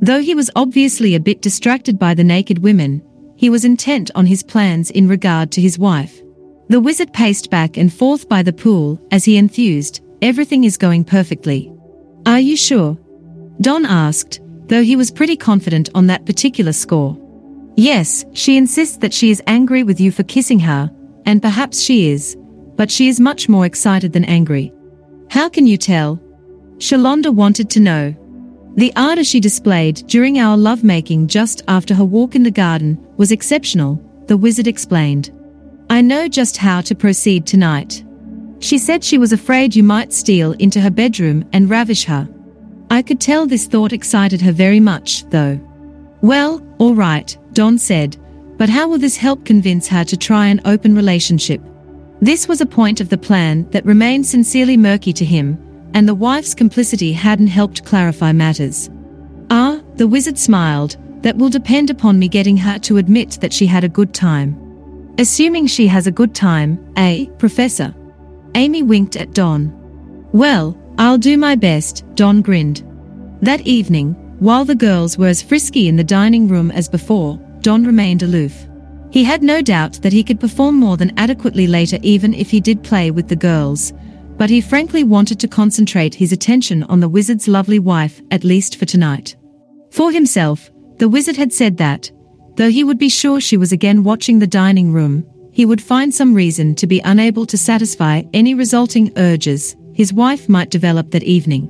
Though 0.00 0.20
he 0.20 0.34
was 0.34 0.50
obviously 0.56 1.14
a 1.14 1.20
bit 1.20 1.42
distracted 1.42 1.98
by 1.98 2.14
the 2.14 2.24
naked 2.24 2.58
women, 2.58 3.02
he 3.36 3.50
was 3.50 3.64
intent 3.64 4.10
on 4.14 4.26
his 4.26 4.42
plans 4.42 4.90
in 4.90 5.06
regard 5.08 5.52
to 5.52 5.60
his 5.60 5.78
wife. 5.78 6.20
The 6.68 6.80
wizard 6.80 7.12
paced 7.12 7.50
back 7.50 7.76
and 7.76 7.92
forth 7.92 8.28
by 8.28 8.42
the 8.42 8.52
pool 8.52 9.00
as 9.10 9.24
he 9.24 9.36
enthused, 9.36 10.00
everything 10.20 10.64
is 10.64 10.76
going 10.76 11.04
perfectly. 11.04 11.72
Are 12.26 12.40
you 12.40 12.56
sure? 12.56 12.98
Don 13.60 13.84
asked, 13.84 14.40
though 14.72 14.82
he 14.82 14.96
was 14.96 15.10
pretty 15.10 15.36
confident 15.36 15.90
on 15.94 16.06
that 16.06 16.24
particular 16.24 16.72
score. 16.72 17.14
Yes, 17.76 18.24
she 18.32 18.56
insists 18.56 18.96
that 18.96 19.12
she 19.12 19.30
is 19.30 19.42
angry 19.46 19.82
with 19.82 20.00
you 20.00 20.10
for 20.10 20.22
kissing 20.22 20.58
her, 20.60 20.90
and 21.26 21.42
perhaps 21.42 21.78
she 21.78 22.08
is, 22.08 22.38
but 22.76 22.90
she 22.90 23.08
is 23.08 23.20
much 23.20 23.50
more 23.50 23.66
excited 23.66 24.14
than 24.14 24.24
angry. 24.24 24.72
How 25.28 25.50
can 25.50 25.66
you 25.66 25.76
tell? 25.76 26.18
Shelonda 26.78 27.34
wanted 27.34 27.68
to 27.68 27.80
know. 27.80 28.14
The 28.76 28.94
ardor 28.96 29.24
she 29.24 29.40
displayed 29.40 30.06
during 30.06 30.38
our 30.38 30.56
lovemaking 30.56 31.26
just 31.28 31.60
after 31.68 31.92
her 31.94 32.06
walk 32.06 32.34
in 32.34 32.42
the 32.42 32.50
garden 32.50 32.96
was 33.18 33.30
exceptional, 33.30 34.00
the 34.26 34.38
wizard 34.38 34.66
explained. 34.66 35.30
I 35.90 36.00
know 36.00 36.28
just 36.28 36.56
how 36.56 36.80
to 36.80 36.94
proceed 36.94 37.44
tonight. 37.44 38.02
She 38.60 38.78
said 38.78 39.04
she 39.04 39.18
was 39.18 39.34
afraid 39.34 39.76
you 39.76 39.82
might 39.82 40.14
steal 40.14 40.52
into 40.52 40.80
her 40.80 40.90
bedroom 40.90 41.44
and 41.52 41.68
ravish 41.68 42.04
her. 42.04 42.26
I 42.92 43.00
could 43.00 43.22
tell 43.22 43.46
this 43.46 43.66
thought 43.66 43.94
excited 43.94 44.42
her 44.42 44.52
very 44.52 44.78
much, 44.78 45.24
though. 45.30 45.58
Well, 46.20 46.62
all 46.76 46.94
right, 46.94 47.34
Don 47.54 47.78
said, 47.78 48.18
but 48.58 48.68
how 48.68 48.86
will 48.86 48.98
this 48.98 49.16
help 49.16 49.46
convince 49.46 49.88
her 49.88 50.04
to 50.04 50.14
try 50.14 50.48
an 50.48 50.60
open 50.66 50.94
relationship? 50.94 51.62
This 52.20 52.46
was 52.46 52.60
a 52.60 52.66
point 52.66 53.00
of 53.00 53.08
the 53.08 53.16
plan 53.16 53.66
that 53.70 53.86
remained 53.86 54.26
sincerely 54.26 54.76
murky 54.76 55.14
to 55.14 55.24
him, 55.24 55.58
and 55.94 56.06
the 56.06 56.14
wife's 56.14 56.52
complicity 56.52 57.14
hadn't 57.14 57.46
helped 57.46 57.86
clarify 57.86 58.30
matters. 58.30 58.90
Ah, 59.48 59.80
the 59.94 60.06
wizard 60.06 60.38
smiled, 60.38 60.98
that 61.22 61.38
will 61.38 61.48
depend 61.48 61.88
upon 61.88 62.18
me 62.18 62.28
getting 62.28 62.58
her 62.58 62.78
to 62.80 62.98
admit 62.98 63.38
that 63.40 63.54
she 63.54 63.66
had 63.66 63.84
a 63.84 63.88
good 63.88 64.12
time. 64.12 64.54
Assuming 65.16 65.66
she 65.66 65.86
has 65.86 66.06
a 66.06 66.12
good 66.12 66.34
time, 66.34 66.78
eh, 66.96 67.24
Professor? 67.38 67.94
Amy 68.54 68.82
winked 68.82 69.16
at 69.16 69.32
Don. 69.32 69.72
Well, 70.32 70.76
I'll 71.02 71.18
do 71.18 71.36
my 71.36 71.56
best, 71.56 72.04
Don 72.14 72.42
grinned. 72.42 72.84
That 73.40 73.62
evening, 73.62 74.14
while 74.38 74.64
the 74.64 74.76
girls 74.76 75.18
were 75.18 75.26
as 75.26 75.42
frisky 75.42 75.88
in 75.88 75.96
the 75.96 76.04
dining 76.04 76.46
room 76.46 76.70
as 76.70 76.88
before, 76.88 77.40
Don 77.60 77.84
remained 77.84 78.22
aloof. 78.22 78.68
He 79.10 79.24
had 79.24 79.42
no 79.42 79.62
doubt 79.62 79.94
that 80.02 80.12
he 80.12 80.22
could 80.22 80.38
perform 80.38 80.76
more 80.76 80.96
than 80.96 81.12
adequately 81.18 81.66
later 81.66 81.98
even 82.02 82.32
if 82.34 82.52
he 82.52 82.60
did 82.60 82.84
play 82.84 83.10
with 83.10 83.26
the 83.26 83.34
girls, 83.34 83.92
but 84.36 84.48
he 84.48 84.60
frankly 84.60 85.02
wanted 85.02 85.40
to 85.40 85.48
concentrate 85.48 86.14
his 86.14 86.30
attention 86.30 86.84
on 86.84 87.00
the 87.00 87.08
wizard's 87.08 87.48
lovely 87.48 87.80
wife, 87.80 88.20
at 88.30 88.44
least 88.44 88.76
for 88.76 88.84
tonight. 88.84 89.34
For 89.90 90.12
himself, 90.12 90.70
the 90.98 91.08
wizard 91.08 91.36
had 91.36 91.52
said 91.52 91.78
that, 91.78 92.12
though 92.54 92.70
he 92.70 92.84
would 92.84 92.98
be 92.98 93.08
sure 93.08 93.40
she 93.40 93.56
was 93.56 93.72
again 93.72 94.04
watching 94.04 94.38
the 94.38 94.46
dining 94.46 94.92
room, 94.92 95.26
he 95.50 95.66
would 95.66 95.82
find 95.82 96.14
some 96.14 96.32
reason 96.32 96.76
to 96.76 96.86
be 96.86 97.00
unable 97.00 97.44
to 97.46 97.58
satisfy 97.58 98.22
any 98.32 98.54
resulting 98.54 99.12
urges 99.16 99.74
his 99.94 100.12
wife 100.12 100.48
might 100.48 100.70
develop 100.70 101.10
that 101.10 101.22
evening. 101.22 101.68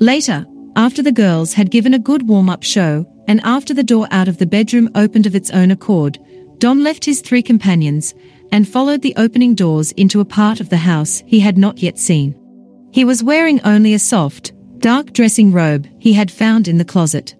Later, 0.00 0.46
after 0.76 1.02
the 1.02 1.12
girls 1.12 1.52
had 1.52 1.70
given 1.70 1.94
a 1.94 1.98
good 1.98 2.26
warm-up 2.28 2.62
show, 2.62 3.06
and 3.28 3.40
after 3.44 3.72
the 3.74 3.84
door 3.84 4.08
out 4.10 4.28
of 4.28 4.38
the 4.38 4.46
bedroom 4.46 4.90
opened 4.94 5.26
of 5.26 5.34
its 5.34 5.50
own 5.50 5.70
accord, 5.70 6.18
Don 6.58 6.82
left 6.82 7.04
his 7.04 7.20
three 7.20 7.42
companions 7.42 8.14
and 8.52 8.68
followed 8.68 9.02
the 9.02 9.14
opening 9.16 9.54
doors 9.54 9.92
into 9.92 10.20
a 10.20 10.24
part 10.24 10.60
of 10.60 10.68
the 10.68 10.76
house 10.76 11.22
he 11.26 11.40
had 11.40 11.58
not 11.58 11.78
yet 11.78 11.98
seen. 11.98 12.38
He 12.92 13.04
was 13.04 13.22
wearing 13.22 13.60
only 13.62 13.94
a 13.94 13.98
soft, 13.98 14.52
dark 14.78 15.12
dressing 15.12 15.52
robe 15.52 15.88
he 15.98 16.12
had 16.12 16.30
found 16.30 16.68
in 16.68 16.78
the 16.78 16.84
closet. 16.84 17.34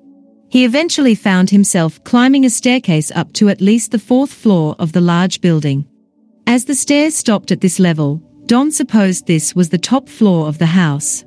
He 0.48 0.64
eventually 0.64 1.14
found 1.14 1.50
himself 1.50 2.02
climbing 2.04 2.44
a 2.44 2.50
staircase 2.50 3.10
up 3.12 3.32
to 3.34 3.48
at 3.48 3.60
least 3.60 3.90
the 3.90 3.98
fourth 3.98 4.32
floor 4.32 4.76
of 4.78 4.92
the 4.92 5.00
large 5.00 5.40
building. 5.40 5.86
As 6.46 6.64
the 6.64 6.74
stairs 6.74 7.14
stopped 7.14 7.50
at 7.50 7.60
this 7.60 7.78
level, 7.78 8.22
Don 8.46 8.70
supposed 8.70 9.26
this 9.26 9.54
was 9.54 9.68
the 9.68 9.78
top 9.78 10.08
floor 10.08 10.48
of 10.48 10.58
the 10.58 10.66
house. 10.66 11.24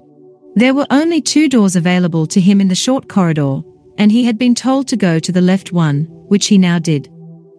There 0.56 0.74
were 0.74 0.88
only 0.90 1.22
two 1.22 1.50
doors 1.50 1.76
available 1.76 2.28
to 2.28 2.42
him 2.42 2.62
in 2.62 2.68
the 2.68 2.76
short 2.76 3.08
corridor, 3.08 3.62
and 3.98 4.12
he 4.12 4.26
had 4.26 4.38
been 4.38 4.56
told 4.56 4.88
to 4.90 4.98
go 4.98 5.20
to 5.20 5.32
the 5.32 5.42
left 5.42 5.72
one, 5.72 6.06
which 6.28 6.48
he 6.48 6.58
now 6.58 6.80
did. 6.80 7.10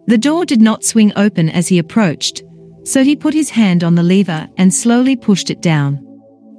The 0.07 0.17
door 0.17 0.45
did 0.45 0.61
not 0.61 0.85
swing 0.85 1.11
open 1.15 1.49
as 1.49 1.67
he 1.67 1.79
approached, 1.79 2.43
so 2.83 3.03
he 3.03 3.15
put 3.15 3.33
his 3.33 3.49
hand 3.49 3.83
on 3.83 3.95
the 3.95 4.03
lever 4.03 4.47
and 4.57 4.73
slowly 4.73 5.15
pushed 5.15 5.49
it 5.49 5.61
down. 5.61 6.03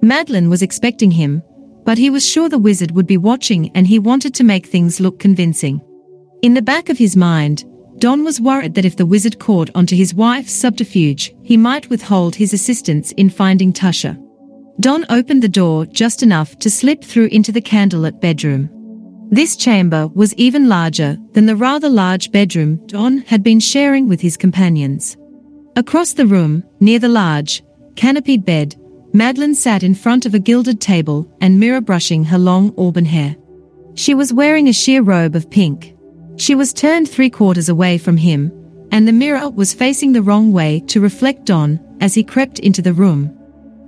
Madeline 0.03 0.51
was 0.51 0.63
expecting 0.63 1.11
him, 1.11 1.43
but 1.85 1.99
he 1.99 2.11
was 2.11 2.29
sure 2.29 2.49
the 2.49 2.59
wizard 2.59 2.91
would 2.91 3.07
be 3.07 3.17
watching 3.17 3.71
and 3.75 3.87
he 3.87 3.99
wanted 3.99 4.35
to 4.35 4.45
make 4.45 4.67
things 4.67 5.01
look 5.01 5.19
convincing. 5.19 5.81
In 6.43 6.55
the 6.55 6.63
back 6.63 6.89
of 6.89 6.99
his 6.99 7.17
mind, 7.17 7.65
Don 7.99 8.23
was 8.23 8.41
worried 8.41 8.75
that 8.75 8.85
if 8.85 8.97
the 8.97 9.07
wizard 9.07 9.41
caught 9.41 9.71
onto 9.75 9.97
his 9.97 10.15
wife's 10.15 10.53
subterfuge, 10.53 11.35
he 11.43 11.57
might 11.57 11.91
withhold 11.91 12.37
his 12.37 12.53
assistance 12.53 13.11
in 13.13 13.29
finding 13.29 13.73
Tasha. 13.73 14.17
Don 14.79 15.05
opened 15.09 15.43
the 15.43 15.49
door 15.49 15.85
just 15.87 16.23
enough 16.23 16.57
to 16.61 16.71
slip 16.71 17.03
through 17.03 17.27
into 17.27 17.51
the 17.51 17.61
candlelit 17.61 18.21
bedroom. 18.21 18.71
This 19.31 19.57
chamber 19.57 20.07
was 20.07 20.33
even 20.35 20.69
larger 20.69 21.19
than 21.33 21.47
the 21.47 21.57
rather 21.57 21.89
large 21.89 22.31
bedroom 22.31 22.77
Don 22.87 23.19
had 23.19 23.43
been 23.43 23.59
sharing 23.59 24.09
with 24.09 24.21
his 24.21 24.37
companions. 24.37 25.17
Across 25.75 26.13
the 26.13 26.27
room, 26.27 26.63
near 26.79 27.01
the 27.01 27.09
large, 27.09 27.63
canopied 27.97 28.45
bed, 28.45 28.77
Madeline 29.13 29.55
sat 29.55 29.83
in 29.83 29.95
front 29.95 30.25
of 30.25 30.35
a 30.35 30.39
gilded 30.39 30.81
table 30.81 31.29
and 31.41 31.59
mirror 31.59 31.81
brushing 31.81 32.25
her 32.25 32.39
long 32.39 32.73
auburn 32.79 33.07
hair. 33.07 33.35
She 33.95 34.15
was 34.15 34.33
wearing 34.33 34.69
a 34.69 34.73
sheer 34.73 35.03
robe 35.03 35.35
of 35.35 35.51
pink, 35.51 35.95
she 36.38 36.55
was 36.55 36.72
turned 36.72 37.09
three 37.09 37.31
quarters 37.31 37.68
away 37.68 37.98
from 37.98 38.16
him, 38.16 38.53
and 38.92 39.07
the 39.07 39.12
mirror 39.12 39.51
was 39.51 39.74
facing 39.74 40.12
the 40.12 40.22
wrong 40.22 40.53
way 40.53 40.81
to 40.87 41.01
reflect 41.01 41.51
on 41.51 41.79
as 42.01 42.14
he 42.14 42.22
crept 42.22 42.59
into 42.61 42.81
the 42.81 42.92
room. 42.92 43.35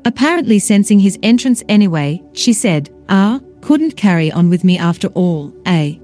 Apparently 0.04 0.58
sensing 0.58 0.98
his 0.98 1.18
entrance 1.22 1.62
anyway, 1.68 2.22
she 2.32 2.52
said, 2.52 2.90
Ah, 3.08 3.40
couldn't 3.60 3.96
carry 3.96 4.32
on 4.32 4.50
with 4.50 4.64
me 4.64 4.78
after 4.78 5.08
all, 5.08 5.54
eh? 5.66 5.94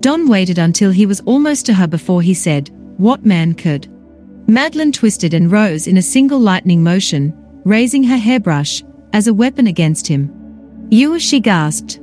Don 0.00 0.28
waited 0.28 0.58
until 0.58 0.90
he 0.90 1.06
was 1.06 1.20
almost 1.22 1.66
to 1.66 1.74
her 1.74 1.86
before 1.86 2.22
he 2.22 2.34
said, 2.34 2.70
What 2.98 3.24
man 3.24 3.54
could? 3.54 3.88
Madeline 4.48 4.92
twisted 4.92 5.34
and 5.34 5.50
rose 5.50 5.86
in 5.86 5.96
a 5.96 6.02
single 6.02 6.38
lightning 6.38 6.82
motion, 6.82 7.34
raising 7.64 8.04
her 8.04 8.16
hairbrush 8.16 8.82
as 9.12 9.26
a 9.26 9.34
weapon 9.34 9.66
against 9.66 10.06
him. 10.06 10.30
You, 10.90 11.18
she 11.18 11.40
gasped. 11.40 11.98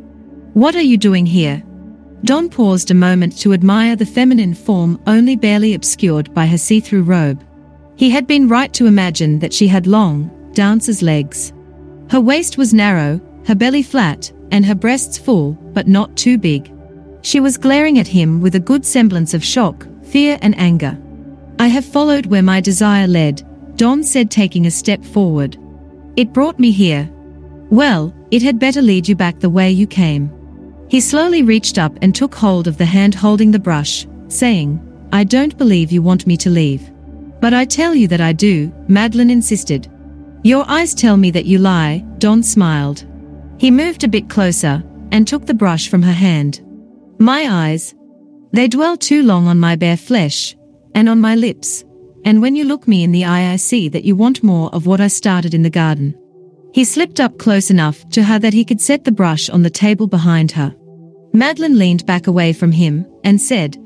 What 0.53 0.75
are 0.75 0.82
you 0.82 0.97
doing 0.97 1.25
here? 1.25 1.63
Don 2.26 2.50
paused 2.50 2.90
a 2.90 2.94
moment 2.94 3.38
to 3.40 3.52
admire 3.54 3.98
the 3.98 4.06
feminine 4.06 4.54
form 4.54 5.02
only 5.08 5.36
barely 5.36 5.74
obscured 5.74 6.34
by 6.34 6.46
her 6.46 6.58
see-through 6.58 7.04
robe. 7.04 7.44
He 7.98 8.10
had 8.10 8.28
been 8.28 8.48
right 8.48 8.74
to 8.74 8.86
imagine 8.86 9.40
that 9.40 9.54
she 9.54 9.68
had 9.68 9.88
long, 9.88 10.32
dancer's 10.54 11.02
legs. 11.02 11.52
Her 12.10 12.22
waist 12.22 12.58
was 12.58 12.74
narrow, 12.74 13.20
her 13.46 13.56
belly 13.56 13.84
flat, 13.84 14.32
and 14.52 14.66
her 14.66 14.76
breasts 14.76 15.18
full, 15.18 15.54
but 15.74 15.88
not 15.88 16.16
too 16.16 16.38
big. 16.38 16.72
She 17.24 17.42
was 17.42 17.58
glaring 17.58 18.00
at 18.00 18.08
him 18.08 18.40
with 18.40 18.56
a 18.56 18.60
good 18.60 18.86
semblance 18.86 19.34
of 19.34 19.44
shock, 19.44 19.86
fear 20.04 20.38
and 20.42 20.58
anger. 20.58 20.98
I 21.60 21.68
have 21.68 21.86
followed 21.86 22.28
where 22.28 22.44
my 22.44 22.62
desire 22.62 23.08
led, 23.08 23.46
Don 23.78 24.02
said 24.02 24.32
taking 24.32 24.66
a 24.66 24.72
step 24.72 25.04
forward. 25.04 25.58
It 26.16 26.32
brought 26.32 26.60
me 26.60 26.72
here. 26.72 27.10
Well, 27.70 28.14
it 28.32 28.42
had 28.42 28.60
better 28.60 28.82
lead 28.82 29.08
you 29.08 29.16
back 29.16 29.40
the 29.40 29.50
way 29.50 29.72
you 29.72 29.88
came. 29.88 30.32
He 30.88 31.00
slowly 31.00 31.43
reached 31.43 31.78
up 31.78 31.98
and 32.02 32.13
took 32.13 32.36
hold 32.36 32.67
of 32.67 32.78
the 32.78 32.86
hand 32.86 33.15
holding 33.15 33.52
the 33.52 33.60
brush, 33.60 34.06
saying, 34.28 34.80
I 35.12 35.24
don't 35.24 35.58
believe 35.58 35.91
you 35.91 36.02
want 36.02 36.28
me 36.28 36.38
to 36.38 36.50
leave. 36.50 36.91
But 37.39 37.54
I 37.54 37.65
tell 37.65 37.93
you 37.93 38.08
that 38.08 38.22
I 38.22 38.34
do, 38.34 38.72
Madeline 38.88 39.30
insisted. 39.30 39.91
Your 40.43 40.65
eyes 40.69 40.93
tell 40.93 41.17
me 41.17 41.32
that 41.32 41.46
you 41.46 41.58
lie, 41.58 42.06
Don 42.17 42.43
smiled. 42.43 43.06
He 43.58 43.72
moved 43.72 44.04
a 44.04 44.08
bit 44.08 44.30
closer 44.30 44.84
and 45.12 45.28
took 45.28 45.46
the 45.46 45.54
brush 45.54 45.89
from 45.89 46.02
her 46.02 46.13
hand. 46.13 46.62
My 47.19 47.48
eyes. 47.50 47.96
They 48.52 48.67
dwell 48.67 48.98
too 48.98 49.24
long 49.24 49.48
on 49.48 49.60
my 49.60 49.76
bare 49.76 49.98
flesh 49.98 50.56
and 50.96 51.10
on 51.10 51.22
my 51.22 51.36
lips. 51.36 51.84
And 52.26 52.41
when 52.41 52.56
you 52.56 52.65
look 52.65 52.88
me 52.88 53.04
in 53.04 53.12
the 53.12 53.26
eye, 53.26 53.52
I 53.52 53.56
see 53.58 53.89
that 53.89 54.06
you 54.06 54.15
want 54.15 54.43
more 54.43 54.69
of 54.74 54.86
what 54.86 55.02
I 55.02 55.08
started 55.08 55.54
in 55.54 55.63
the 55.63 55.69
garden. 55.69 56.15
He 56.74 56.84
slipped 56.84 57.20
up 57.20 57.38
close 57.38 57.70
enough 57.70 58.08
to 58.10 58.24
her 58.24 58.40
that 58.40 58.54
he 58.54 58.66
could 58.66 58.82
set 58.82 59.04
the 59.04 59.12
brush 59.12 59.48
on 59.48 59.62
the 59.62 59.70
table 59.70 60.08
behind 60.08 60.52
her. 60.54 60.76
Madeline 61.32 61.78
leaned 61.78 62.06
back 62.08 62.26
away 62.26 62.52
from 62.52 62.72
him 62.72 63.06
and 63.24 63.40
said, 63.40 63.78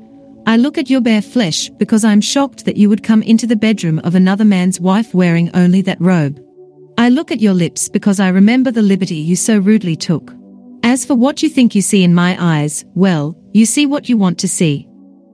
I 0.46 0.56
look 0.56 0.78
at 0.78 0.88
your 0.88 1.02
bare 1.02 1.20
flesh 1.20 1.68
because 1.78 2.02
I 2.02 2.12
am 2.12 2.22
shocked 2.22 2.64
that 2.64 2.78
you 2.78 2.88
would 2.88 3.02
come 3.02 3.22
into 3.22 3.46
the 3.46 3.56
bedroom 3.56 3.98
of 3.98 4.14
another 4.14 4.44
man's 4.46 4.80
wife 4.80 5.14
wearing 5.14 5.50
only 5.54 5.82
that 5.82 6.00
robe. 6.00 6.42
I 6.96 7.10
look 7.10 7.30
at 7.30 7.40
your 7.40 7.52
lips 7.52 7.90
because 7.90 8.20
I 8.20 8.28
remember 8.28 8.70
the 8.70 8.80
liberty 8.80 9.16
you 9.16 9.36
so 9.36 9.58
rudely 9.58 9.94
took. 9.94 10.34
As 10.82 11.04
for 11.04 11.14
what 11.14 11.42
you 11.42 11.50
think 11.50 11.74
you 11.74 11.82
see 11.82 12.02
in 12.02 12.14
my 12.14 12.36
eyes, 12.40 12.86
well, 12.94 13.36
you 13.52 13.66
see 13.66 13.84
what 13.84 14.08
you 14.08 14.16
want 14.16 14.38
to 14.38 14.48
see. 14.48 14.88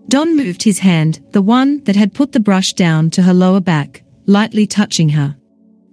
Don 0.09 0.37
moved 0.37 0.65
his 0.65 0.81
hand, 0.81 1.21
the 1.31 1.41
one 1.41 1.85
that 1.85 1.95
had 1.95 2.15
put 2.15 2.33
the 2.33 2.41
brush 2.41 2.73
down 2.73 3.11
to 3.11 3.23
her 3.23 3.33
lower 3.33 3.61
back, 3.61 4.03
lightly 4.27 4.67
touching 4.67 5.11
her. 5.11 5.37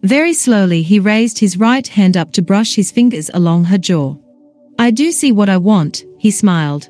Very 0.03 0.33
slowly 0.33 0.81
he 0.81 0.99
raised 0.99 1.37
his 1.37 1.57
right 1.57 1.87
hand 1.87 2.17
up 2.17 2.31
to 2.33 2.41
brush 2.41 2.75
his 2.75 2.91
fingers 2.91 3.29
along 3.33 3.65
her 3.65 3.77
jaw. 3.77 4.15
I 4.79 4.89
do 4.89 5.11
see 5.11 5.31
what 5.31 5.49
I 5.49 5.57
want, 5.57 6.03
he 6.17 6.31
smiled. 6.31 6.89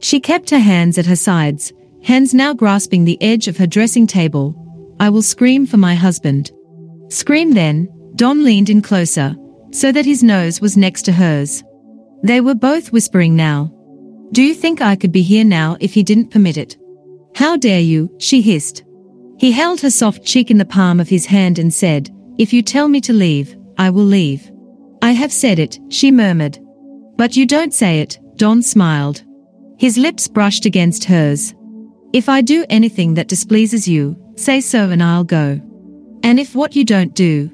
She 0.00 0.20
kept 0.20 0.50
her 0.50 0.58
hands 0.58 0.96
at 0.96 1.06
her 1.06 1.16
sides, 1.16 1.72
hands 2.02 2.32
now 2.32 2.54
grasping 2.54 3.04
the 3.04 3.20
edge 3.22 3.46
of 3.46 3.58
her 3.58 3.66
dressing 3.66 4.06
table. 4.06 4.54
I 4.98 5.10
will 5.10 5.22
scream 5.22 5.66
for 5.66 5.76
my 5.76 5.94
husband. 5.94 6.50
Scream 7.08 7.52
then, 7.52 7.88
Don 8.14 8.42
leaned 8.42 8.70
in 8.70 8.80
closer, 8.80 9.36
so 9.70 9.92
that 9.92 10.06
his 10.06 10.22
nose 10.22 10.60
was 10.60 10.76
next 10.76 11.02
to 11.02 11.12
hers. 11.12 11.62
They 12.22 12.40
were 12.40 12.54
both 12.54 12.92
whispering 12.92 13.36
now. 13.36 13.70
Do 14.32 14.42
you 14.42 14.54
think 14.54 14.80
I 14.80 14.96
could 14.96 15.12
be 15.12 15.22
here 15.22 15.44
now 15.44 15.76
if 15.78 15.92
he 15.92 16.02
didn't 16.02 16.30
permit 16.30 16.56
it? 16.56 16.78
How 17.34 17.58
dare 17.58 17.80
you, 17.80 18.16
she 18.18 18.40
hissed. 18.40 18.82
He 19.38 19.52
held 19.52 19.82
her 19.82 19.90
soft 19.90 20.24
cheek 20.24 20.50
in 20.50 20.56
the 20.56 20.64
palm 20.64 20.98
of 20.98 21.10
his 21.10 21.26
hand 21.26 21.58
and 21.58 21.72
said, 21.72 22.10
If 22.38 22.52
you 22.52 22.62
tell 22.62 22.88
me 22.88 23.00
to 23.02 23.12
leave, 23.12 23.56
I 23.78 23.90
will 23.90 24.04
leave. 24.04 24.50
I 25.02 25.12
have 25.12 25.32
said 25.32 25.58
it, 25.58 25.78
she 25.88 26.10
murmured. 26.10 26.58
But 27.16 27.36
you 27.36 27.46
don't 27.46 27.72
say 27.72 28.00
it, 28.00 28.18
Don 28.36 28.62
smiled. 28.62 29.24
His 29.78 29.96
lips 29.96 30.28
brushed 30.28 30.66
against 30.66 31.04
hers. 31.04 31.54
If 32.12 32.28
I 32.28 32.42
do 32.42 32.66
anything 32.68 33.14
that 33.14 33.28
displeases 33.28 33.88
you, 33.88 34.16
say 34.36 34.60
so 34.60 34.90
and 34.90 35.02
I'll 35.02 35.24
go. 35.24 35.60
And 36.22 36.38
if 36.38 36.54
what 36.54 36.76
you 36.76 36.84
don't 36.84 37.14
do, 37.14 37.50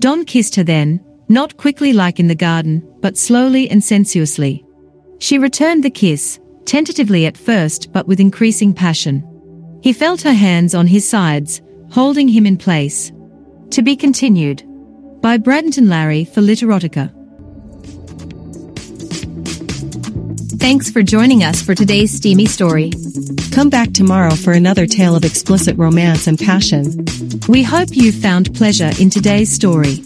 Don 0.00 0.24
kissed 0.24 0.56
her 0.56 0.64
then, 0.64 1.00
not 1.28 1.56
quickly 1.56 1.92
like 1.92 2.18
in 2.20 2.28
the 2.28 2.34
garden, 2.34 2.82
but 3.00 3.16
slowly 3.16 3.70
and 3.70 3.82
sensuously. 3.82 4.64
She 5.18 5.38
returned 5.38 5.82
the 5.82 5.90
kiss, 5.90 6.38
tentatively 6.64 7.26
at 7.26 7.36
first 7.36 7.92
but 7.92 8.06
with 8.06 8.20
increasing 8.20 8.74
passion. 8.74 9.24
He 9.82 9.92
felt 9.92 10.22
her 10.22 10.32
hands 10.32 10.74
on 10.74 10.86
his 10.86 11.08
sides, 11.08 11.62
holding 11.90 12.28
him 12.28 12.44
in 12.44 12.56
place. 12.56 13.12
To 13.70 13.82
be 13.82 13.96
continued. 13.96 14.62
By 15.20 15.38
Bradenton 15.38 15.88
Larry 15.88 16.24
for 16.24 16.40
Literotica. 16.40 17.12
Thanks 20.58 20.90
for 20.90 21.02
joining 21.02 21.44
us 21.44 21.62
for 21.62 21.74
today's 21.74 22.12
steamy 22.12 22.46
story. 22.46 22.92
Come 23.52 23.70
back 23.70 23.92
tomorrow 23.92 24.34
for 24.34 24.52
another 24.52 24.86
tale 24.86 25.14
of 25.14 25.24
explicit 25.24 25.76
romance 25.76 26.26
and 26.26 26.38
passion. 26.38 27.04
We 27.48 27.62
hope 27.62 27.90
you 27.92 28.12
found 28.12 28.54
pleasure 28.54 28.90
in 28.98 29.10
today's 29.10 29.52
story. 29.52 30.00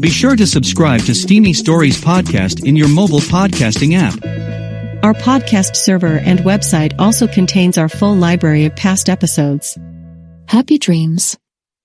Be 0.00 0.10
sure 0.10 0.36
to 0.36 0.46
subscribe 0.46 1.00
to 1.02 1.14
Steamy 1.14 1.52
Stories 1.52 1.98
podcast 2.00 2.66
in 2.66 2.76
your 2.76 2.88
mobile 2.88 3.20
podcasting 3.20 3.94
app. 3.96 4.14
Our 5.02 5.14
podcast 5.14 5.76
server 5.76 6.18
and 6.18 6.40
website 6.40 6.94
also 6.98 7.26
contains 7.26 7.78
our 7.78 7.88
full 7.88 8.14
library 8.14 8.64
of 8.66 8.76
past 8.76 9.08
episodes. 9.08 9.78
Happy 10.48 10.78
dreams. 10.78 11.38